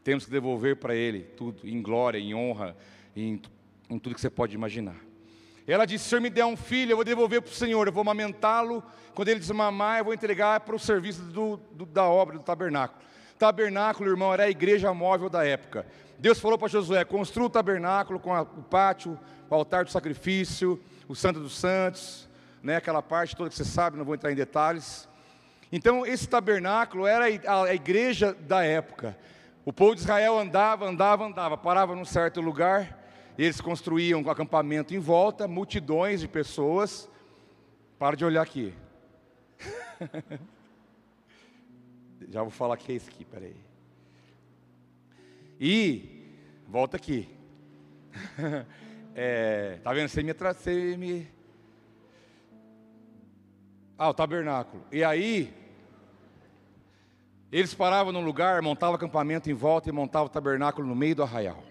[0.02, 2.76] Temos que devolver para Ele tudo, em glória, em honra,
[3.14, 3.40] em,
[3.88, 4.96] em tudo que você pode imaginar.
[5.66, 7.86] Ela disse: Se o Senhor me der um filho, eu vou devolver para o Senhor,
[7.86, 8.82] eu vou amamentá-lo.
[9.14, 13.00] Quando ele desmamar, eu vou entregar para o serviço do, do, da obra, do tabernáculo.
[13.38, 15.86] Tabernáculo, irmão, era a igreja móvel da época.
[16.18, 20.80] Deus falou para Josué: construa o tabernáculo com a, o pátio, o altar do sacrifício,
[21.06, 22.27] o Santo dos Santos,
[22.62, 25.08] né, aquela parte toda que você sabe, não vou entrar em detalhes.
[25.70, 29.16] Então, esse tabernáculo era a, igreja da época.
[29.64, 32.98] O povo de Israel andava, andava, andava, parava num certo lugar,
[33.36, 37.08] eles construíam um acampamento em volta, multidões de pessoas.
[37.98, 38.72] Para de olhar aqui.
[42.30, 43.56] Já vou falar que é isso aqui, peraí.
[45.60, 46.24] E,
[46.66, 47.28] volta aqui.
[49.14, 50.08] é, tá vendo?
[50.08, 51.28] Você me, você me.
[53.98, 54.84] Ah, o tabernáculo.
[54.92, 55.52] E aí,
[57.50, 61.24] eles paravam num lugar, montavam acampamento em volta e montavam o tabernáculo no meio do
[61.24, 61.64] arraial.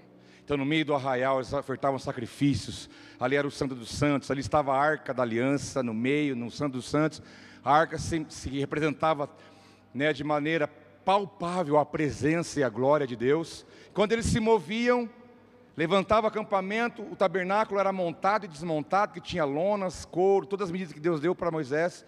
[0.43, 2.89] Então, no meio do arraial, eles ofertavam sacrifícios.
[3.17, 6.51] Ali era o Santo dos Santos, ali estava a arca da aliança, no meio, no
[6.51, 7.21] Santo dos Santos.
[7.63, 9.29] A arca se, se representava
[9.93, 13.65] né, de maneira palpável a presença e a glória de Deus.
[13.93, 15.09] Quando eles se moviam,
[15.77, 20.91] levantava acampamento, o tabernáculo era montado e desmontado, que tinha lonas, couro, todas as medidas
[20.91, 22.03] que Deus deu para Moisés,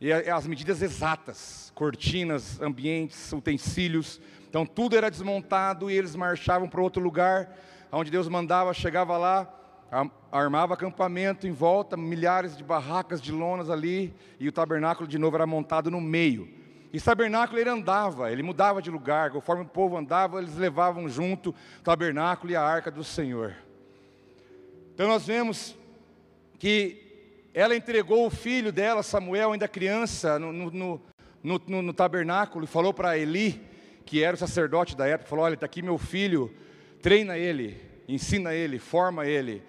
[0.00, 4.20] e as medidas exatas, cortinas, ambientes, utensílios.
[4.48, 7.54] Então tudo era desmontado e eles marchavam para outro lugar,
[7.92, 9.54] onde Deus mandava, chegava lá,
[10.32, 15.36] armava acampamento em volta, milhares de barracas de lonas ali, e o tabernáculo de novo
[15.36, 16.63] era montado no meio.
[16.94, 21.50] E tabernáculo ele andava, ele mudava de lugar, conforme o povo andava, eles levavam junto
[21.50, 23.52] o tabernáculo e a arca do Senhor.
[24.94, 25.76] Então nós vemos
[26.56, 31.00] que ela entregou o filho dela, Samuel, ainda criança, no, no,
[31.42, 33.60] no, no tabernáculo, e falou para Eli,
[34.06, 36.54] que era o sacerdote da época, falou: Olha, está aqui meu filho,
[37.02, 37.76] treina ele,
[38.06, 39.64] ensina ele, forma ele.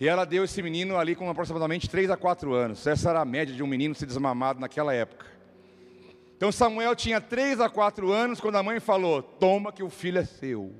[0.00, 2.84] E ela deu esse menino ali com aproximadamente 3 a 4 anos.
[2.84, 5.33] Essa era a média de um menino se desmamado naquela época.
[6.44, 10.18] Então Samuel tinha 3 a 4 anos quando a mãe falou: Toma que o filho
[10.18, 10.74] é seu.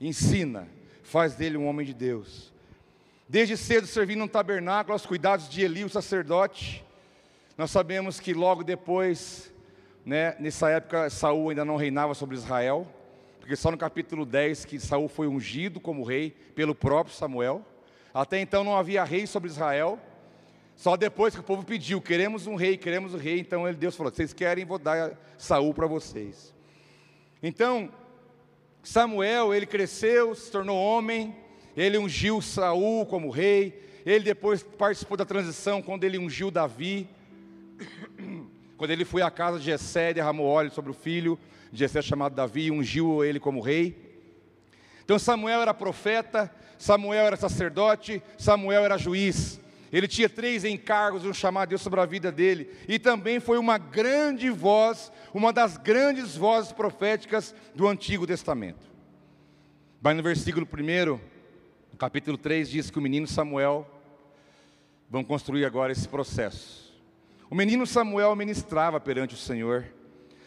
[0.00, 0.68] Ensina,
[1.02, 2.52] faz dele um homem de Deus.
[3.28, 6.84] Desde cedo servindo no tabernáculo aos cuidados de Eli, o sacerdote.
[7.56, 9.52] Nós sabemos que logo depois,
[10.06, 12.86] né, nessa época, Saul ainda não reinava sobre Israel,
[13.40, 17.66] porque só no capítulo 10 que Saul foi ungido como rei pelo próprio Samuel.
[18.14, 19.98] Até então não havia rei sobre Israel.
[20.78, 24.12] Só depois que o povo pediu, queremos um rei, queremos um rei, então Deus falou:
[24.14, 26.54] vocês querem, vou dar Saul para vocês.
[27.42, 27.92] Então,
[28.80, 31.34] Samuel, ele cresceu, se tornou homem,
[31.76, 37.08] ele ungiu Saul como rei, ele depois participou da transição quando ele ungiu Davi,
[38.78, 41.36] quando ele foi à casa de Jessé, derramou óleo sobre o filho
[41.72, 43.96] de Jessé chamado Davi e ungiu ele como rei.
[45.04, 49.60] Então Samuel era profeta, Samuel era sacerdote, Samuel era juiz.
[49.92, 52.70] Ele tinha três encargos, um chamado de Deus sobre a vida dele.
[52.86, 58.86] E também foi uma grande voz, uma das grandes vozes proféticas do Antigo Testamento.
[60.00, 61.18] Vai no versículo 1,
[61.96, 63.86] capítulo 3, diz que o menino Samuel,
[65.10, 66.94] vão construir agora esse processo.
[67.50, 69.86] O menino Samuel ministrava perante o Senhor,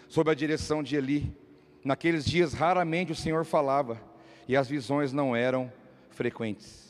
[0.07, 1.35] sob a direção de Eli.
[1.83, 3.99] Naqueles dias, raramente o Senhor falava,
[4.47, 5.71] e as visões não eram
[6.11, 6.80] frequentes.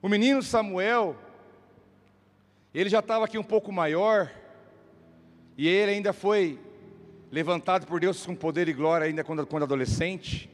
[0.00, 1.16] O menino Samuel,
[2.72, 4.30] ele já estava aqui um pouco maior,
[5.56, 6.56] e ele ainda foi
[7.32, 10.48] levantado por Deus com poder e glória ainda quando, quando adolescente.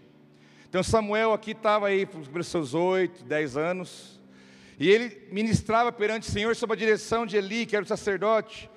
[0.66, 4.18] Então Samuel aqui estava aí pelos seus oito, dez anos,
[4.78, 8.70] e ele ministrava perante o Senhor sob a direção de Eli, que era o sacerdote.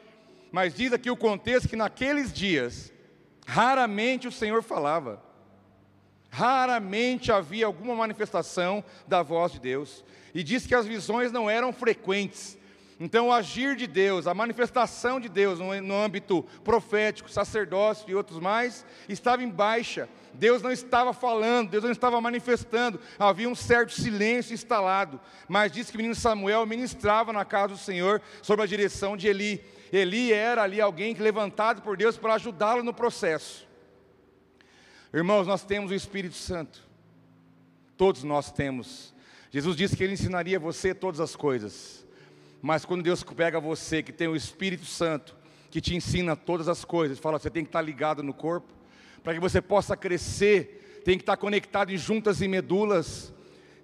[0.52, 2.92] Mas diz aqui o contexto que naqueles dias,
[3.46, 5.24] raramente o Senhor falava.
[6.38, 11.74] Raramente havia alguma manifestação da voz de Deus e diz que as visões não eram
[11.74, 12.56] frequentes.
[13.00, 18.40] Então, o agir de Deus, a manifestação de Deus no, âmbito profético, sacerdócio e outros
[18.40, 20.08] mais, estava em baixa.
[20.32, 25.20] Deus não estava falando, Deus não estava manifestando, havia um certo silêncio instalado.
[25.48, 29.28] Mas diz que o menino Samuel ministrava na casa do Senhor, sob a direção de
[29.28, 29.60] Eli.
[29.92, 33.67] Eli era ali alguém levantado por Deus para ajudá-lo no processo.
[35.18, 36.82] Irmãos, nós temos o Espírito Santo,
[37.98, 39.14] todos nós temos
[39.50, 42.06] Jesus disse que Ele ensinaria você todas as coisas.
[42.62, 45.36] Mas quando Deus pega você, que tem o Espírito Santo,
[45.72, 48.74] que te ensina todas as coisas, fala, você tem que estar ligado no corpo,
[49.24, 53.34] para que você possa crescer, tem que estar conectado em juntas e medulas.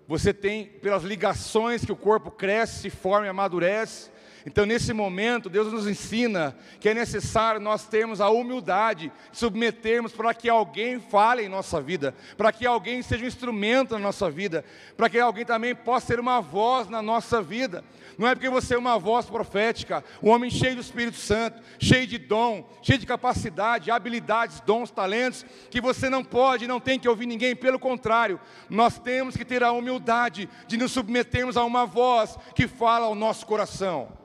[0.07, 4.11] Você tem, pelas ligações que o corpo cresce, forma e amadurece,
[4.45, 10.33] então, nesse momento, Deus nos ensina que é necessário nós termos a humildade, submetermos para
[10.33, 14.65] que alguém fale em nossa vida, para que alguém seja um instrumento na nossa vida,
[14.97, 17.85] para que alguém também possa ser uma voz na nossa vida.
[18.17, 22.05] Não é porque você é uma voz profética, um homem cheio do Espírito Santo, cheio
[22.05, 27.07] de dom, cheio de capacidade, habilidades, dons, talentos, que você não pode, não tem que
[27.07, 31.85] ouvir ninguém, pelo contrário, nós temos que ter a humildade de nos submetermos a uma
[31.85, 34.21] voz que fala ao nosso coração.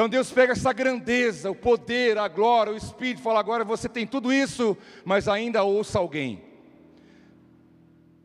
[0.00, 4.06] Então Deus pega essa grandeza, o poder, a glória, o Espírito, fala: agora você tem
[4.06, 6.42] tudo isso, mas ainda ouça alguém.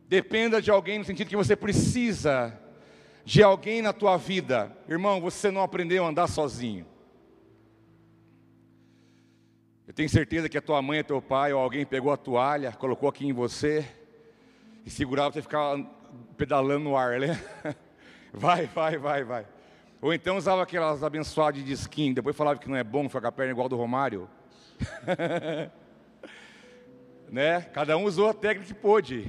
[0.08, 2.58] Dependa de alguém no sentido que você precisa
[3.26, 4.74] de alguém na tua vida.
[4.88, 6.86] Irmão, você não aprendeu a andar sozinho.
[9.86, 13.06] Eu tenho certeza que a tua mãe, teu pai ou alguém pegou a toalha, colocou
[13.06, 13.86] aqui em você
[14.82, 15.78] e segurava você ficar
[16.38, 17.38] pedalando no ar, né?
[18.32, 19.55] Vai, vai, vai, vai.
[20.00, 23.26] Ou então usava aquelas abençoadas de skin, depois falava que não é bom ficar com
[23.28, 24.28] a perna igual do Romário.
[27.30, 27.62] né?
[27.72, 29.26] Cada um usou a técnica que pôde.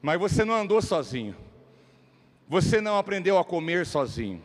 [0.00, 1.36] Mas você não andou sozinho.
[2.48, 4.42] Você não aprendeu a comer sozinho.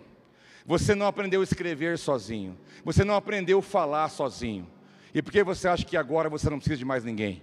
[0.65, 2.57] Você não aprendeu a escrever sozinho.
[2.85, 4.67] Você não aprendeu a falar sozinho.
[5.13, 7.41] E por que você acha que agora você não precisa de mais ninguém?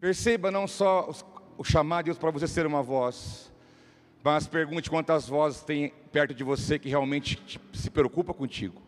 [0.00, 1.10] Perceba não só
[1.56, 3.52] o chamar de Deus para você ser uma voz,
[4.24, 8.80] mas pergunte quantas vozes tem perto de você que realmente te, se preocupa contigo.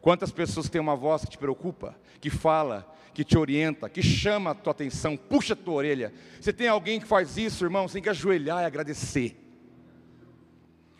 [0.00, 4.50] Quantas pessoas têm uma voz que te preocupa, que fala, que te orienta, que chama
[4.50, 6.12] a tua atenção, puxa a tua orelha.
[6.40, 9.45] Você tem alguém que faz isso, irmão, você tem que ajoelhar e agradecer.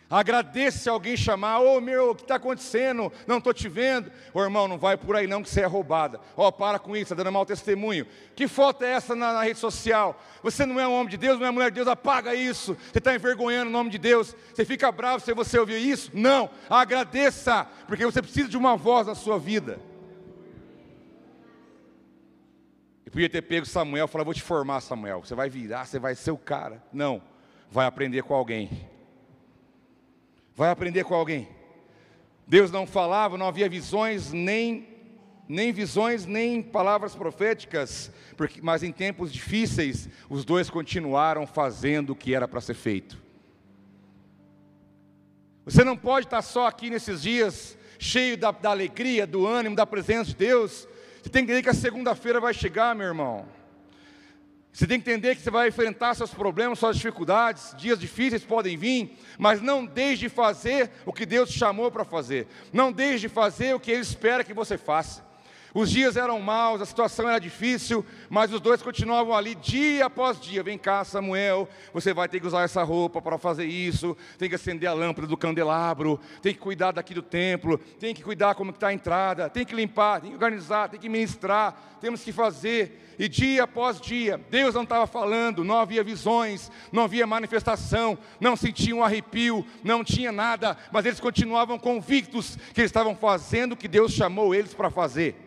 [0.09, 3.11] Agradeça alguém chamar, ô oh, meu, o que está acontecendo?
[3.25, 4.09] Não estou te vendo.
[4.33, 6.17] Ô irmão, não vai por aí não que você é roubada.
[6.35, 8.07] Ó, oh, para com isso, está dando mau testemunho.
[8.33, 10.17] Que foto é essa na, na, rede social?
[10.41, 12.77] Você não é um homem de Deus, não é mulher de Deus, apaga isso.
[12.89, 14.33] Você está envergonhando o nome de Deus.
[14.53, 16.09] Você fica bravo se você ouvir isso?
[16.13, 19.77] Não, agradeça, porque você precisa de uma voz na sua vida.
[23.05, 25.19] E podia ter pego Samuel e falar, vou te formar, Samuel.
[25.19, 26.81] Você vai virar, você vai ser o cara.
[26.93, 27.21] Não,
[27.69, 28.95] vai aprender com alguém
[30.57, 31.47] vai aprender com alguém.
[32.47, 34.87] Deus não falava, não havia visões, nem,
[35.47, 42.15] nem visões, nem palavras proféticas, porque, mas em tempos difíceis, os dois continuaram fazendo o
[42.15, 43.21] que era para ser feito.
[45.63, 49.85] Você não pode estar só aqui nesses dias, cheio da, da alegria, do ânimo, da
[49.85, 50.87] presença de Deus.
[51.21, 53.45] Você tem que entender que a segunda-feira vai chegar, meu irmão.
[54.77, 58.77] Você tem que entender que você vai enfrentar seus problemas, suas dificuldades, dias difíceis podem
[58.77, 62.45] vir, mas não deixe de fazer o que Deus te chamou para fazer.
[62.71, 65.26] Não deixe de fazer o que Ele espera que você faça.
[65.73, 70.39] Os dias eram maus, a situação era difícil, mas os dois continuavam ali dia após
[70.39, 70.63] dia.
[70.63, 74.55] Vem cá, Samuel, você vai ter que usar essa roupa para fazer isso, tem que
[74.55, 78.71] acender a lâmpada do candelabro, tem que cuidar daqui do templo, tem que cuidar como
[78.71, 83.03] está a entrada, tem que limpar, tem que organizar, tem que ministrar, temos que fazer.
[83.19, 88.55] E dia após dia, Deus não estava falando, não havia visões, não havia manifestação, não
[88.55, 93.77] sentiam um arrepio, não tinha nada, mas eles continuavam convictos que eles estavam fazendo o
[93.77, 95.46] que Deus chamou eles para fazer.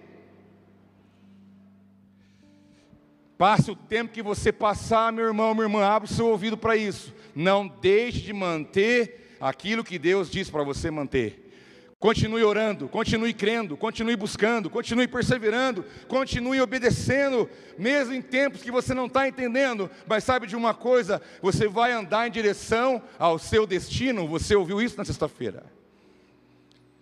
[3.40, 6.76] Passe o tempo que você passar, meu irmão, minha irmã, abre o seu ouvido para
[6.76, 7.10] isso.
[7.34, 11.50] Não deixe de manter aquilo que Deus diz para você manter.
[11.98, 18.92] Continue orando, continue crendo, continue buscando, continue perseverando, continue obedecendo, mesmo em tempos que você
[18.92, 19.90] não está entendendo.
[20.06, 21.22] Mas sabe de uma coisa?
[21.40, 24.28] Você vai andar em direção ao seu destino.
[24.28, 25.64] Você ouviu isso na sexta-feira?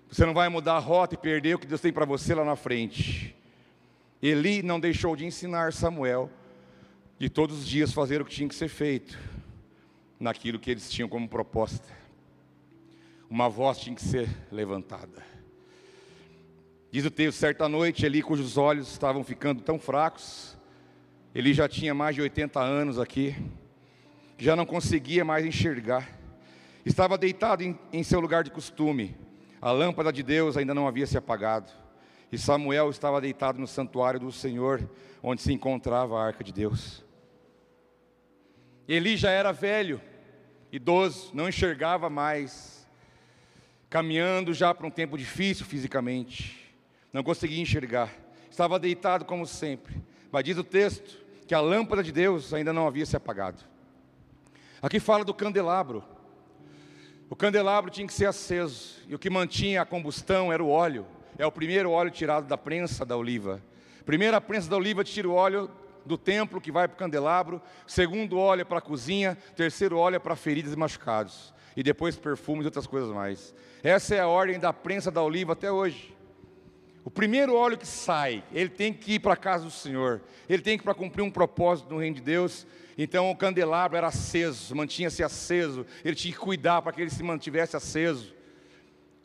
[0.09, 2.45] Você não vai mudar a rota e perder o que Deus tem para você lá
[2.45, 3.37] na frente.
[4.21, 6.29] Eli não deixou de ensinar Samuel
[7.19, 9.19] de todos os dias fazer o que tinha que ser feito,
[10.19, 11.87] naquilo que eles tinham como proposta.
[13.31, 15.23] Uma voz tinha que ser levantada.
[16.91, 20.57] Diz o texto, certa noite, Eli, cujos olhos estavam ficando tão fracos,
[21.35, 23.37] ele já tinha mais de 80 anos aqui,
[24.37, 26.09] já não conseguia mais enxergar,
[26.85, 29.15] estava deitado em, em seu lugar de costume,
[29.61, 31.71] a lâmpada de Deus ainda não havia se apagado.
[32.31, 34.89] E Samuel estava deitado no santuário do Senhor,
[35.23, 37.03] onde se encontrava a arca de Deus.
[38.87, 40.01] Eli já era velho,
[40.71, 42.87] idoso, não enxergava mais,
[43.89, 46.75] caminhando já para um tempo difícil fisicamente,
[47.13, 48.15] não conseguia enxergar,
[48.51, 52.87] estava deitado como sempre, mas diz o texto que a lâmpada de Deus ainda não
[52.87, 53.63] havia se apagado.
[54.81, 56.05] Aqui fala do candelabro.
[57.31, 61.07] O candelabro tinha que ser aceso, e o que mantinha a combustão era o óleo
[61.39, 63.63] é o primeiro óleo tirado da prensa da oliva.
[64.05, 65.71] Primeiro a prensa da oliva tira o óleo
[66.05, 70.17] do templo que vai para o candelabro, segundo óleo é para a cozinha, terceiro óleo
[70.17, 73.55] é para feridas e machucados, e depois perfumes e outras coisas mais.
[73.83, 76.17] Essa é a ordem da prensa da oliva até hoje.
[77.05, 80.63] O primeiro óleo que sai, ele tem que ir para a casa do Senhor, ele
[80.63, 82.67] tem que ir para cumprir um propósito no reino de Deus.
[82.97, 87.23] Então o candelabro era aceso, mantinha-se aceso, ele tinha que cuidar para que ele se
[87.23, 88.35] mantivesse aceso.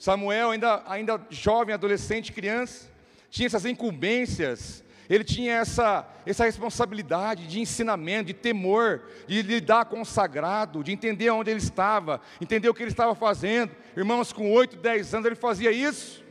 [0.03, 2.89] Samuel, ainda, ainda jovem, adolescente, criança,
[3.29, 10.01] tinha essas incumbências, ele tinha essa, essa responsabilidade de ensinamento, de temor, de lidar com
[10.01, 13.71] o sagrado, de entender onde ele estava, entender o que ele estava fazendo.
[13.95, 16.21] Irmãos, com 8, 10 anos ele fazia isso.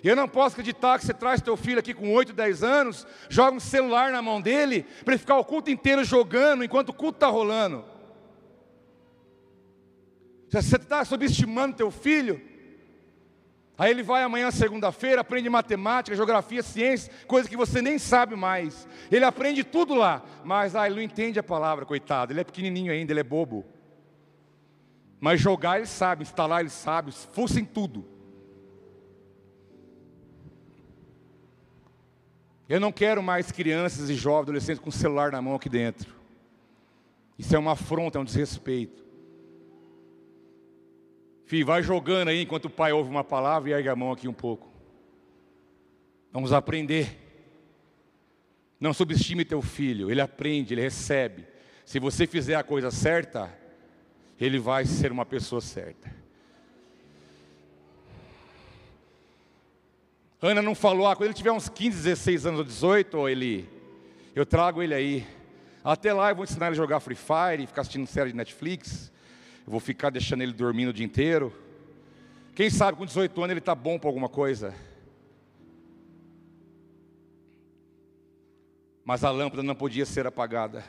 [0.00, 3.04] E eu não posso acreditar que você traz teu filho aqui com 8, 10 anos,
[3.28, 6.94] joga um celular na mão dele, para ele ficar o culto inteiro jogando enquanto o
[6.94, 7.84] culto está rolando.
[10.48, 12.56] Você está subestimando teu filho?
[13.78, 18.88] Aí ele vai amanhã, segunda-feira, aprende matemática, geografia, ciência, coisa que você nem sabe mais.
[19.08, 22.32] Ele aprende tudo lá, mas ah, ele não entende a palavra, coitado.
[22.32, 23.64] Ele é pequenininho ainda, ele é bobo.
[25.20, 28.04] Mas jogar ele sabe, instalar ele sabe, fosse em tudo.
[32.68, 36.12] Eu não quero mais crianças e jovens, adolescentes com celular na mão aqui dentro.
[37.38, 39.07] Isso é uma afronta, é um desrespeito.
[41.48, 44.28] Filho, vai jogando aí enquanto o pai ouve uma palavra e ergue a mão aqui
[44.28, 44.70] um pouco.
[46.30, 47.18] Vamos aprender.
[48.78, 51.46] Não subestime teu filho, ele aprende, ele recebe.
[51.86, 53.50] Se você fizer a coisa certa,
[54.38, 56.14] ele vai ser uma pessoa certa.
[60.42, 63.66] Ana não falou, ah, quando ele tiver uns 15, 16 anos ou 18, ou ele,
[64.34, 65.26] eu trago ele aí.
[65.82, 69.10] Até lá eu vou ensinar ele a jogar Free Fire, ficar assistindo série de Netflix.
[69.68, 71.52] Eu vou ficar deixando ele dormindo o dia inteiro.
[72.54, 74.74] Quem sabe com 18 anos ele está bom para alguma coisa.
[79.04, 80.82] Mas a lâmpada não podia ser apagada.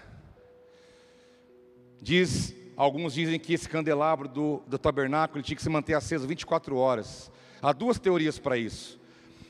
[2.02, 6.78] Diz, alguns dizem que esse candelabro do, do tabernáculo tinha que se manter aceso 24
[6.78, 7.30] horas.
[7.62, 8.98] Há duas teorias para isso.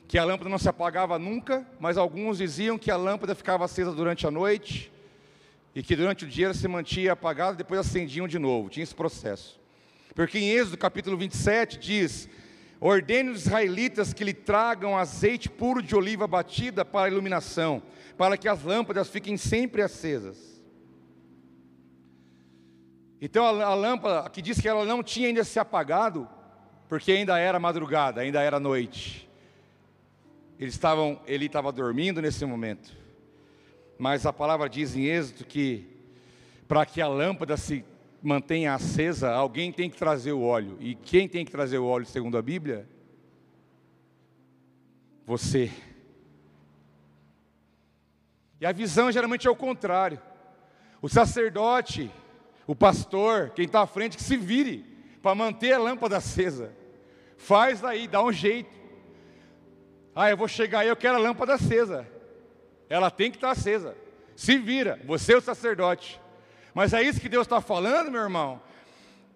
[0.08, 3.92] Que a lâmpada não se apagava nunca, mas alguns diziam que a lâmpada ficava acesa
[3.92, 4.92] durante a noite
[5.76, 8.70] e que durante o dia ela se mantinha apagada, depois acendiam de novo.
[8.70, 9.60] Tinha esse processo.
[10.16, 12.28] Porque em Êxodo capítulo 27 diz:
[12.80, 17.82] Ordene os israelitas que lhe tragam azeite puro de oliva batida para a iluminação,
[18.18, 20.50] para que as lâmpadas fiquem sempre acesas.
[23.22, 26.28] Então a, a lâmpada, que diz que ela não tinha ainda se apagado,
[26.88, 29.30] porque ainda era madrugada, ainda era noite.
[30.58, 32.99] Eles estavam, ele estava dormindo nesse momento.
[34.00, 35.86] Mas a palavra diz em Êxodo que
[36.70, 37.84] para que a lâmpada se
[38.24, 40.78] mantenha acesa, alguém tem que trazer o óleo.
[40.80, 42.88] E quem tem que trazer o óleo, segundo a Bíblia?
[45.26, 45.70] Você.
[48.62, 50.22] E a visão geralmente é o contrário.
[51.02, 52.10] O sacerdote,
[52.66, 54.86] o pastor, quem está à frente, que se vire
[55.22, 56.74] para manter a lâmpada acesa.
[57.36, 58.80] Faz aí, dá um jeito.
[60.16, 62.08] Ah, eu vou chegar aí, eu quero a lâmpada acesa.
[62.90, 63.96] Ela tem que estar acesa.
[64.36, 66.20] Se vira, você é o sacerdote.
[66.74, 68.62] Mas é isso que Deus está falando, meu irmão.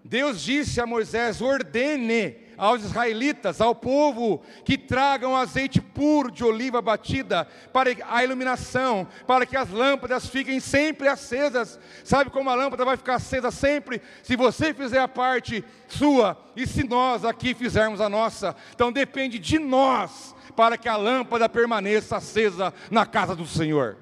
[0.04, 6.82] Deus disse a Moisés: ordene aos israelitas, ao povo, que tragam azeite puro de oliva
[6.82, 11.80] batida para a iluminação, para que as lâmpadas fiquem sempre acesas.
[12.04, 14.02] Sabe como a lâmpada vai ficar acesa sempre?
[14.22, 18.56] Se você fizer a parte sua e se nós aqui fizermos a nossa.
[18.74, 23.98] Então depende de nós para que a lâmpada permaneça acesa na casa do Senhor.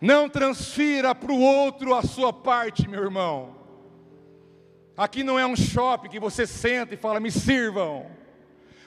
[0.00, 3.56] Não transfira para o outro a sua parte, meu irmão.
[4.96, 8.17] Aqui não é um shopping que você senta e fala, me sirvam.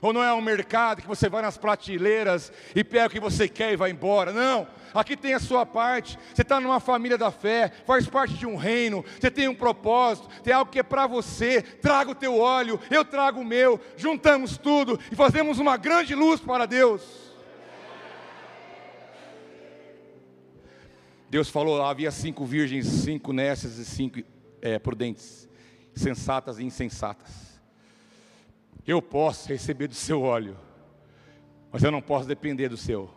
[0.02, 3.48] Ou não é um mercado que você vai nas prateleiras e pega o que você
[3.48, 4.34] quer e vai embora.
[4.34, 6.18] Não, aqui tem a sua parte.
[6.34, 10.28] Você está numa família da fé, faz parte de um reino, você tem um propósito,
[10.42, 11.62] tem algo que é para você.
[11.62, 16.42] Traga o teu óleo, eu trago o meu, juntamos tudo e fazemos uma grande luz
[16.42, 17.32] para Deus.
[21.30, 24.20] Deus falou: havia cinco virgens, cinco nécias e cinco
[24.62, 25.48] é, prudentes
[25.94, 27.51] sensatas e insensatas.
[28.86, 30.58] Eu posso receber do seu óleo,
[31.72, 33.10] mas eu não posso depender do seu.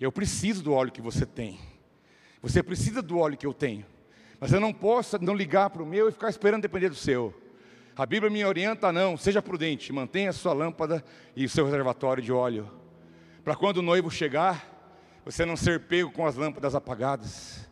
[0.00, 1.58] Eu preciso do óleo que você tem.
[2.42, 3.86] Você precisa do óleo que eu tenho.
[4.40, 7.32] Mas eu não posso não ligar para o meu e ficar esperando depender do seu.
[7.96, 11.04] A Bíblia me orienta, não, seja prudente, mantenha a sua lâmpada
[11.36, 12.68] e o seu reservatório de óleo.
[13.44, 14.68] Para quando o noivo chegar,
[15.24, 17.68] você não ser pego com as lâmpadas apagadas.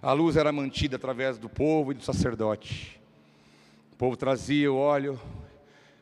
[0.00, 2.99] A luz era mantida através do povo e do sacerdote.
[4.00, 5.20] Povo trazia o óleo,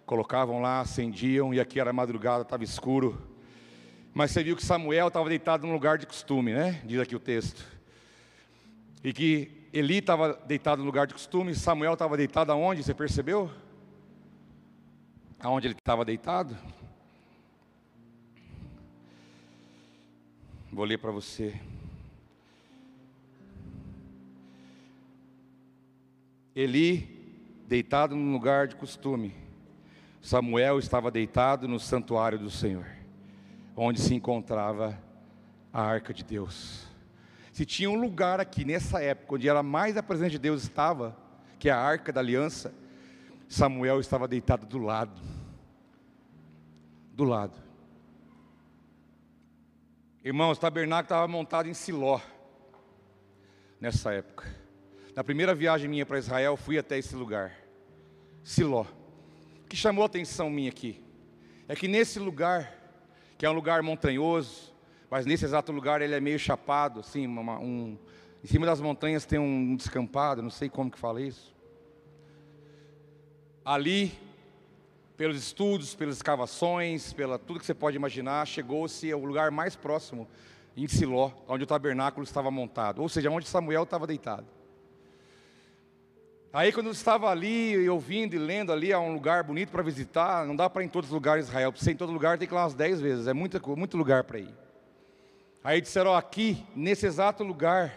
[0.06, 3.20] colocavam lá, acendiam, e aqui era madrugada, estava escuro.
[4.14, 6.80] Mas você viu que Samuel estava deitado num lugar de costume, né?
[6.84, 7.66] Diz aqui o texto.
[9.02, 12.84] E que Eli estava deitado no lugar de costume, Samuel estava deitado aonde?
[12.84, 13.50] Você percebeu?
[15.40, 16.56] Aonde ele estava deitado?
[20.70, 21.60] Vou ler para você.
[26.54, 27.17] Eli
[27.68, 29.34] deitado no lugar de costume.
[30.22, 32.86] Samuel estava deitado no santuário do Senhor,
[33.76, 34.98] onde se encontrava
[35.70, 36.88] a arca de Deus.
[37.52, 41.14] Se tinha um lugar aqui nessa época onde era mais a presença de Deus estava,
[41.58, 42.72] que é a arca da aliança,
[43.46, 45.20] Samuel estava deitado do lado.
[47.12, 47.60] Do lado.
[50.24, 52.18] Irmãos, o tabernáculo estava montado em Siló
[53.78, 54.57] nessa época.
[55.18, 57.52] Na primeira viagem minha para Israel, fui até esse lugar,
[58.44, 58.86] Siló.
[59.64, 61.02] O que chamou a atenção minha aqui
[61.66, 62.72] é que nesse lugar,
[63.36, 64.72] que é um lugar montanhoso,
[65.10, 67.98] mas nesse exato lugar ele é meio chapado, assim, uma, um,
[68.44, 71.52] em cima das montanhas tem um descampado, não sei como que fala isso.
[73.64, 74.16] Ali,
[75.16, 80.28] pelos estudos, pelas escavações, pela tudo que você pode imaginar, chegou-se ao lugar mais próximo,
[80.76, 84.57] em Siló, onde o tabernáculo estava montado, ou seja, onde Samuel estava deitado.
[86.58, 90.44] Aí quando eu estava ali, ouvindo e lendo ali, há um lugar bonito para visitar,
[90.44, 92.12] não dá para ir em todos os lugares de Israel, para você ir em todo
[92.12, 94.52] lugar tem que ir lá umas dez vezes, é muito, muito lugar para ir.
[95.62, 97.94] Aí disseram, ó, aqui, nesse exato lugar,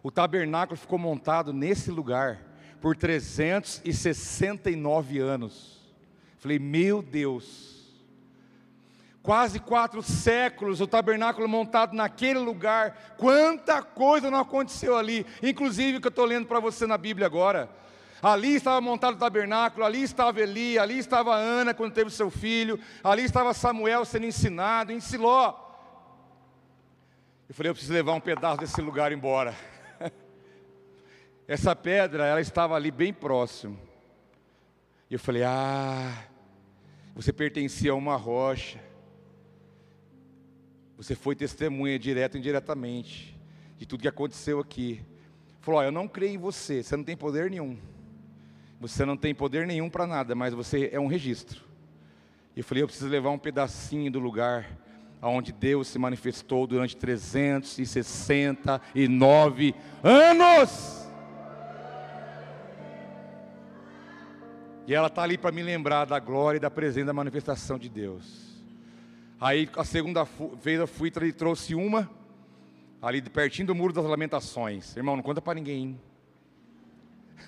[0.00, 2.40] o tabernáculo ficou montado nesse lugar,
[2.80, 5.80] por 369 anos.
[6.38, 7.79] Falei, meu Deus,
[9.22, 13.14] Quase quatro séculos, o tabernáculo montado naquele lugar.
[13.18, 15.26] Quanta coisa não aconteceu ali.
[15.42, 17.68] Inclusive o que eu estou lendo para você na Bíblia agora.
[18.22, 22.78] Ali estava montado o tabernáculo, ali estava Eli, ali estava Ana quando teve seu filho,
[23.02, 25.54] ali estava Samuel sendo ensinado, em Siló.
[27.48, 29.54] Eu falei, eu preciso levar um pedaço desse lugar embora.
[31.48, 33.78] Essa pedra, ela estava ali bem próximo.
[35.10, 36.24] E eu falei, ah,
[37.14, 38.78] você pertencia a uma rocha.
[41.00, 43.34] Você foi testemunha direto e indiretamente
[43.78, 45.00] de tudo que aconteceu aqui.
[45.60, 47.78] Falou, oh, eu não creio em você, você não tem poder nenhum.
[48.78, 51.62] Você não tem poder nenhum para nada, mas você é um registro.
[52.54, 54.68] E eu falei, eu preciso levar um pedacinho do lugar
[55.22, 61.08] onde Deus se manifestou durante 369 anos.
[64.86, 67.88] E ela está ali para me lembrar da glória e da presença da manifestação de
[67.88, 68.50] Deus.
[69.40, 70.24] Aí a segunda
[70.62, 72.10] vez eu fui e trouxe uma,
[73.00, 74.94] ali pertinho do muro das lamentações.
[74.94, 75.98] Irmão, não conta para ninguém.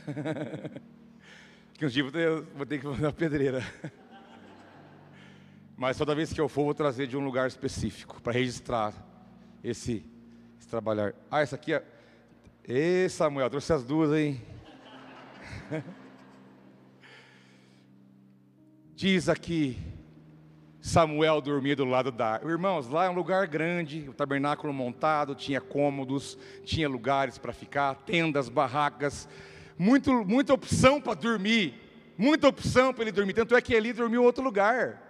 [1.75, 3.63] que um dia vou ter, vou ter que fazer a pedreira.
[5.77, 8.95] Mas toda vez que eu for, vou trazer de um lugar específico para registrar
[9.63, 10.03] esse,
[10.59, 11.13] esse, trabalhar.
[11.31, 11.85] Ah, essa aqui é.
[12.67, 14.41] Ê, Samuel, trouxe as duas, hein?
[18.97, 19.77] Diz aqui,
[20.83, 22.41] Samuel dormia do lado da.
[22.45, 27.95] Irmãos, lá é um lugar grande, o tabernáculo montado, tinha cômodos, tinha lugares para ficar,
[28.05, 29.27] tendas, barracas
[29.79, 31.75] muito, muita opção para dormir,
[32.17, 33.33] muita opção para ele dormir.
[33.33, 35.03] Tanto é que ele dormiu em outro lugar.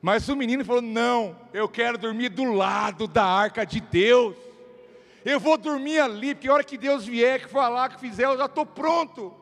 [0.00, 4.36] Mas o menino falou: Não, eu quero dormir do lado da arca de Deus.
[5.24, 8.38] Eu vou dormir ali, porque a hora que Deus vier, que falar, que fizer, eu
[8.38, 9.34] já estou pronto.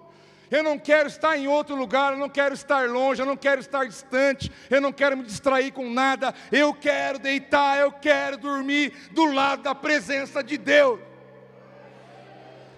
[0.51, 3.61] Eu não quero estar em outro lugar, eu não quero estar longe, eu não quero
[3.61, 6.35] estar distante, eu não quero me distrair com nada.
[6.51, 11.01] Eu quero deitar, eu quero dormir do lado da presença de Deus.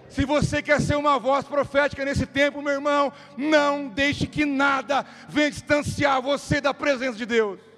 [0.09, 5.05] Se você quer ser uma voz profética nesse tempo, meu irmão, não deixe que nada
[5.29, 7.70] venha distanciar você da presença de Deus.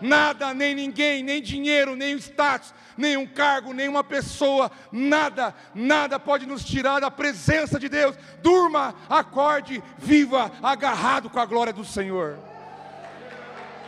[0.00, 6.18] Nada, nem ninguém, nem dinheiro, nem status, nem um cargo, nem uma pessoa, nada, nada
[6.18, 8.16] pode nos tirar da presença de Deus.
[8.42, 12.38] Durma, acorde, viva, agarrado com a glória do Senhor.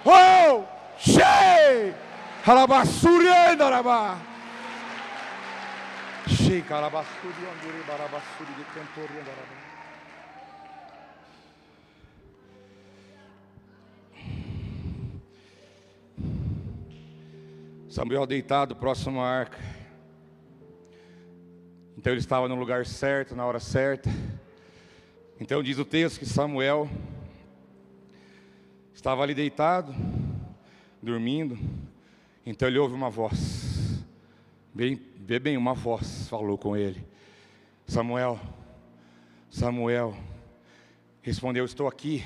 [0.04, 0.64] Oh,
[0.98, 1.94] cheio!
[2.46, 4.30] Alabassurienda, alabassurienda.
[6.30, 8.64] Shei carabasturi anduri barabasturi de
[17.90, 19.58] Samuel deitado próximo à arca.
[21.98, 24.08] Então ele estava no lugar certo, na hora certa.
[25.40, 26.88] Então diz o texto que Samuel
[28.94, 29.92] estava ali deitado,
[31.02, 31.58] dormindo.
[32.46, 34.04] Então ele ouve uma voz,
[34.72, 37.04] bem Vê bem, uma voz falou com ele:
[37.86, 38.38] Samuel,
[39.50, 40.16] Samuel,
[41.22, 42.24] respondeu: Estou aqui.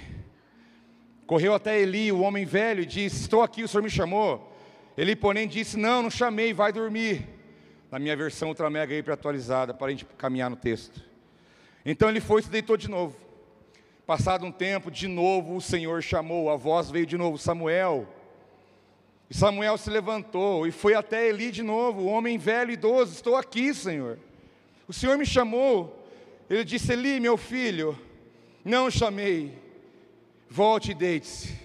[1.26, 4.53] Correu até Eli, o homem velho, e disse: Estou aqui, o senhor me chamou.
[4.96, 7.26] Eli, porém, disse: Não, não chamei, vai dormir.
[7.90, 11.02] Na minha versão ultra mega hiper atualizada, para a gente caminhar no texto.
[11.84, 13.16] Então ele foi e se deitou de novo.
[14.06, 18.08] Passado um tempo, de novo o Senhor chamou, a voz veio de novo: Samuel.
[19.30, 23.14] E Samuel se levantou e foi até Eli de novo, o homem velho e idoso,
[23.14, 24.18] estou aqui, Senhor.
[24.86, 26.04] O Senhor me chamou.
[26.48, 27.98] Ele disse: Eli, meu filho,
[28.64, 29.58] não chamei.
[30.48, 31.63] Volte e deite-se.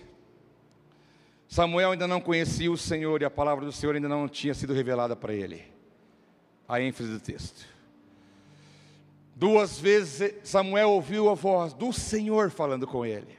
[1.50, 4.72] Samuel ainda não conhecia o Senhor e a palavra do Senhor ainda não tinha sido
[4.72, 5.64] revelada para ele.
[6.68, 7.66] A ênfase do texto.
[9.36, 13.36] Duas vezes Samuel ouviu a voz do Senhor falando com ele.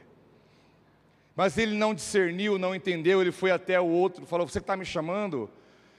[1.33, 4.83] Mas ele não discerniu, não entendeu, ele foi até o outro, falou: Você está me
[4.83, 5.49] chamando?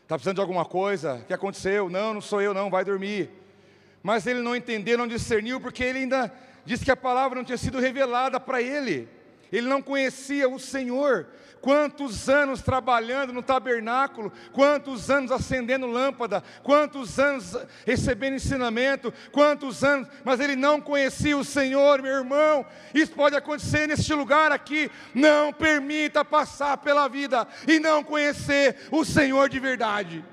[0.03, 1.15] Está precisando de alguma coisa?
[1.15, 1.89] O que aconteceu?
[1.89, 3.31] Não, não sou eu, não, vai dormir.
[4.03, 6.31] Mas ele não entendeu, não discerniu, porque ele ainda
[6.63, 9.09] disse que a palavra não tinha sido revelada para ele.
[9.51, 11.27] Ele não conhecia o Senhor.
[11.63, 17.57] Quantos anos trabalhando no tabernáculo, quantos anos acendendo lâmpada, quantos anos
[17.87, 22.67] recebendo ensinamento, quantos anos, mas ele não conhecia o Senhor, meu irmão.
[22.93, 24.91] Isso pode acontecer neste lugar aqui.
[25.15, 30.25] Não permita passar pela vida e não conhecer o Senhor de verdade.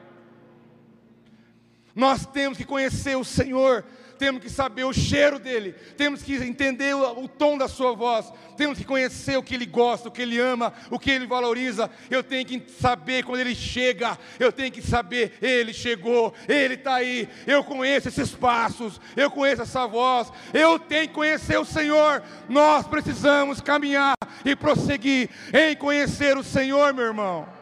[1.93, 3.85] Nós temos que conhecer o Senhor
[4.19, 8.31] temos que saber o cheiro dele, temos que entender o, o, tom da sua voz,
[8.57, 11.89] temos que conhecer o que ele gosta, o que ele ama, o que ele valoriza.
[12.11, 16.95] Eu tenho que saber quando ele chega, eu tenho que saber, ele chegou, ele está
[16.95, 22.21] aí, eu conheço esses passos, eu conheço essa voz, eu tenho que conhecer o Senhor.
[22.49, 27.58] Nós precisamos caminhar e prosseguir em conhecer o Senhor, meu irmão.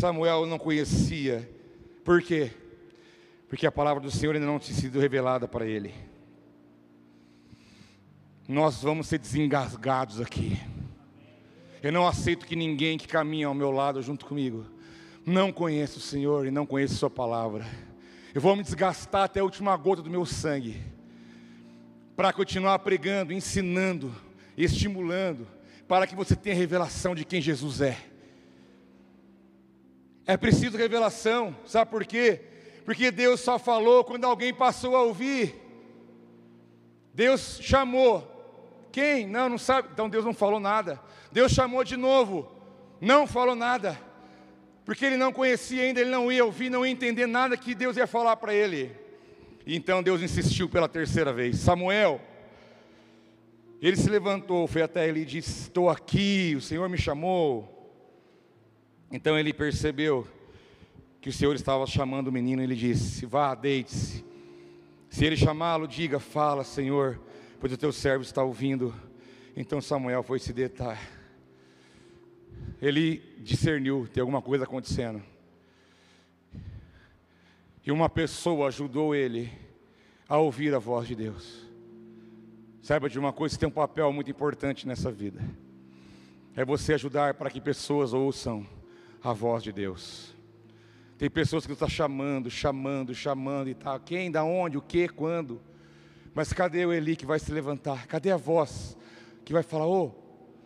[0.00, 1.46] Samuel não conhecia,
[2.02, 2.50] por quê?
[3.50, 5.92] Porque a palavra do Senhor ainda não tinha sido revelada para ele.
[8.48, 10.58] Nós vamos ser desengasgados aqui.
[11.82, 14.64] Eu não aceito que ninguém que caminha ao meu lado junto comigo
[15.26, 17.66] não conheça o Senhor e não conheça Sua palavra.
[18.34, 20.80] Eu vou me desgastar até a última gota do meu sangue
[22.16, 24.14] para continuar pregando, ensinando,
[24.56, 25.46] estimulando,
[25.86, 28.10] para que você tenha revelação de quem Jesus é.
[30.30, 32.40] É preciso revelação, sabe por quê?
[32.84, 35.56] Porque Deus só falou quando alguém passou a ouvir.
[37.12, 38.22] Deus chamou.
[38.92, 39.26] Quem?
[39.26, 39.88] Não, não sabe.
[39.92, 41.00] Então Deus não falou nada.
[41.32, 42.48] Deus chamou de novo.
[43.00, 44.00] Não falou nada.
[44.84, 47.96] Porque ele não conhecia ainda, ele não ia ouvir, não ia entender nada que Deus
[47.96, 48.96] ia falar para ele.
[49.66, 52.20] Então Deus insistiu pela terceira vez: Samuel.
[53.82, 57.79] Ele se levantou, foi até ele e disse: Estou aqui, o Senhor me chamou.
[59.10, 60.26] Então ele percebeu
[61.20, 64.24] que o Senhor estava chamando o menino, ele disse: Vá, deite-se.
[65.08, 67.20] Se ele chamá-lo, diga: Fala, Senhor,
[67.58, 68.94] pois o teu servo está ouvindo.
[69.56, 71.00] Então Samuel foi se deitar.
[72.80, 75.20] Ele discerniu, tem alguma coisa acontecendo.
[77.84, 79.50] E uma pessoa ajudou ele
[80.28, 81.66] a ouvir a voz de Deus.
[82.80, 85.42] Saiba de uma coisa, tem um papel muito importante nessa vida.
[86.54, 88.66] É você ajudar para que pessoas ouçam
[89.22, 90.34] a voz de Deus.
[91.18, 94.00] Tem pessoas que estão chamando, chamando, chamando e tal.
[94.00, 95.60] Quem, da onde, o que, quando.
[96.34, 98.06] Mas cadê o Eli que vai se levantar?
[98.06, 98.96] Cadê a voz
[99.44, 100.12] que vai falar: Ô, oh,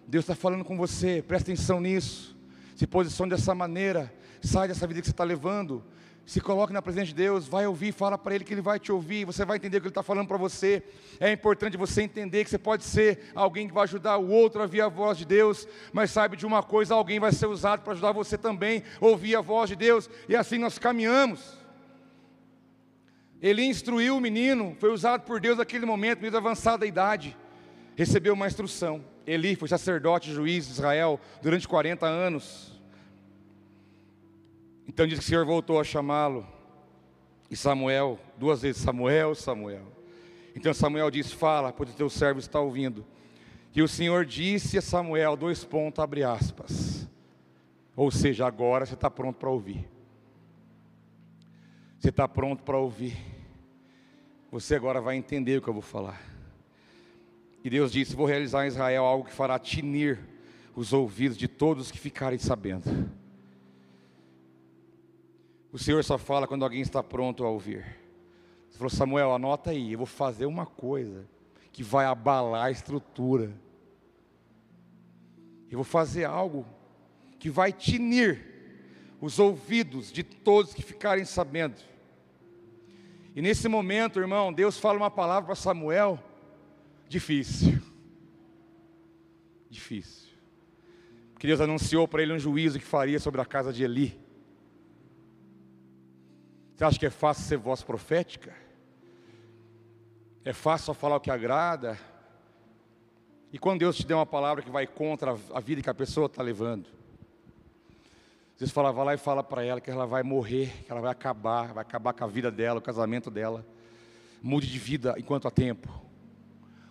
[0.07, 2.36] Deus está falando com você, presta atenção nisso.
[2.76, 5.82] Se posicione dessa maneira, sai dessa vida que você está levando.
[6.27, 8.91] Se coloque na presença de Deus, vai ouvir, fala para Ele que Ele vai te
[8.91, 10.83] ouvir, você vai entender o que Ele está falando para você.
[11.20, 14.64] É importante você entender que você pode ser alguém que vai ajudar o outro a
[14.64, 17.93] ouvir a voz de Deus, mas sabe de uma coisa, alguém vai ser usado para
[17.93, 21.59] ajudar você também a ouvir a voz de Deus, e assim nós caminhamos.
[23.43, 27.37] Ele instruiu o menino, foi usado por Deus naquele momento, meio avançada idade,
[27.95, 29.05] recebeu uma instrução.
[29.27, 32.74] Eli foi sacerdote, juiz de Israel durante 40 anos.
[34.87, 36.47] Então diz que o Senhor voltou a chamá-lo.
[37.51, 39.87] E Samuel, duas vezes, Samuel, Samuel.
[40.55, 43.05] Então Samuel diz: Fala, pois o teu servo está ouvindo.
[43.74, 47.09] E o Senhor disse a Samuel, dois pontos, abre aspas.
[47.97, 49.89] Ou seja, agora você está pronto para ouvir.
[51.99, 53.16] Você está pronto para ouvir.
[54.51, 56.20] Você agora vai entender o que eu vou falar.
[57.64, 60.20] E Deus disse: Vou realizar em Israel algo que fará tinir
[60.76, 62.85] os ouvidos de todos que ficarem sabendo.
[65.75, 67.85] O Senhor só fala quando alguém está pronto a ouvir.
[68.70, 71.27] Você falou, Samuel, anota aí, eu vou fazer uma coisa
[71.72, 73.53] que vai abalar a estrutura.
[75.68, 76.64] Eu vou fazer algo
[77.41, 78.41] que vai tinir
[79.20, 81.83] os ouvidos de todos que ficarem sabendo.
[83.35, 86.22] E nesse momento, irmão, Deus fala uma palavra para Samuel
[87.09, 87.83] difícil.
[89.68, 90.29] Difícil.
[91.33, 94.24] Porque Deus anunciou para ele um juízo que faria sobre a casa de Eli.
[96.75, 98.53] Você acha que é fácil ser voz profética?
[100.45, 101.99] É fácil só falar o que agrada?
[103.53, 106.27] E quando Deus te der uma palavra que vai contra a vida que a pessoa
[106.27, 106.89] está levando?
[108.57, 111.11] Você fala, vai lá e fala para ela que ela vai morrer, que ela vai
[111.11, 113.64] acabar, vai acabar com a vida dela, o casamento dela.
[114.43, 115.89] Mude de vida enquanto há tempo.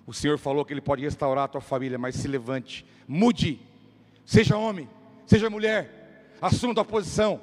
[0.05, 3.61] O Senhor falou que Ele pode restaurar a tua família, mas se levante, mude,
[4.25, 4.89] seja homem,
[5.25, 7.41] seja mulher, assuma tua posição.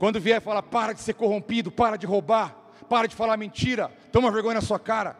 [0.00, 2.56] Quando vier falar, para de ser corrompido, para de roubar,
[2.88, 5.14] para de falar mentira, toma vergonha na sua cara.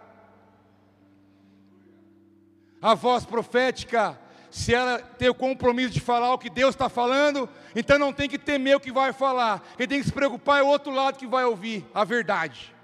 [2.80, 4.18] A voz profética,
[4.50, 8.26] se ela tem o compromisso de falar o que Deus está falando, então não tem
[8.26, 11.18] que temer o que vai falar, quem tem que se preocupar é o outro lado
[11.18, 12.74] que vai ouvir a verdade.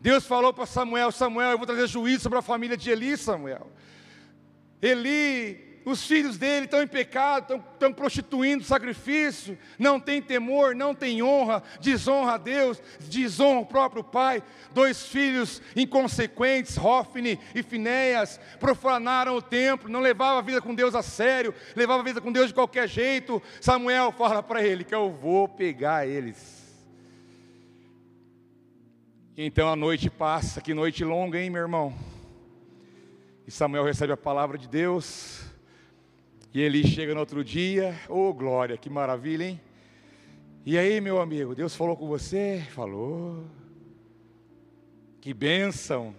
[0.00, 3.68] Deus falou para Samuel: Samuel, eu vou trazer juízo sobre a família de Eli, Samuel.
[4.80, 10.92] Eli os filhos dele estão em pecado, estão, estão prostituindo sacrifício, não tem temor, não
[10.92, 14.42] tem honra, desonra a Deus, desonra o próprio pai.
[14.72, 20.92] Dois filhos inconsequentes, Hofni e Finéias, profanaram o templo, não levavam a vida com Deus
[20.96, 23.40] a sério, levavam a vida com Deus de qualquer jeito.
[23.60, 26.66] Samuel fala para ele que eu vou pegar eles.
[29.36, 31.94] Então a noite passa, que noite longa, hein, meu irmão?
[33.46, 35.45] E Samuel recebe a palavra de Deus.
[36.56, 39.60] E ele chega no outro dia, ô oh, glória, que maravilha, hein?
[40.64, 42.66] E aí, meu amigo, Deus falou com você?
[42.70, 43.44] Falou.
[45.20, 46.14] Que bênção.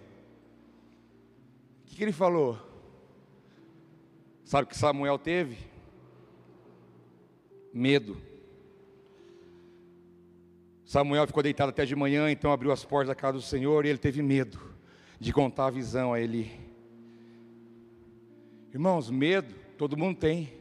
[1.86, 2.56] que ele falou?
[4.44, 5.58] Sabe o que Samuel teve?
[7.74, 8.16] Medo.
[10.84, 13.88] Samuel ficou deitado até de manhã, então abriu as portas da casa do Senhor e
[13.88, 14.56] ele teve medo
[15.18, 16.48] de contar a visão a ele.
[18.72, 20.52] Irmãos, medo todo mundo tem.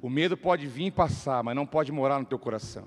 [0.00, 2.86] O medo pode vir e passar, mas não pode morar no teu coração.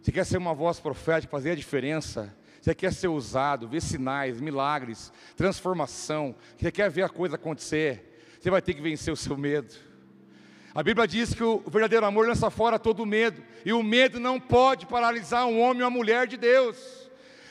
[0.00, 2.36] Você quer ser uma voz profética, fazer a diferença?
[2.60, 6.34] Você quer ser usado, ver sinais, milagres, transformação?
[6.56, 8.22] Você quer ver a coisa acontecer?
[8.38, 9.74] Você vai ter que vencer o seu medo.
[10.74, 14.38] A Bíblia diz que o verdadeiro amor lança fora todo medo, e o medo não
[14.38, 16.76] pode paralisar um homem ou uma mulher de Deus.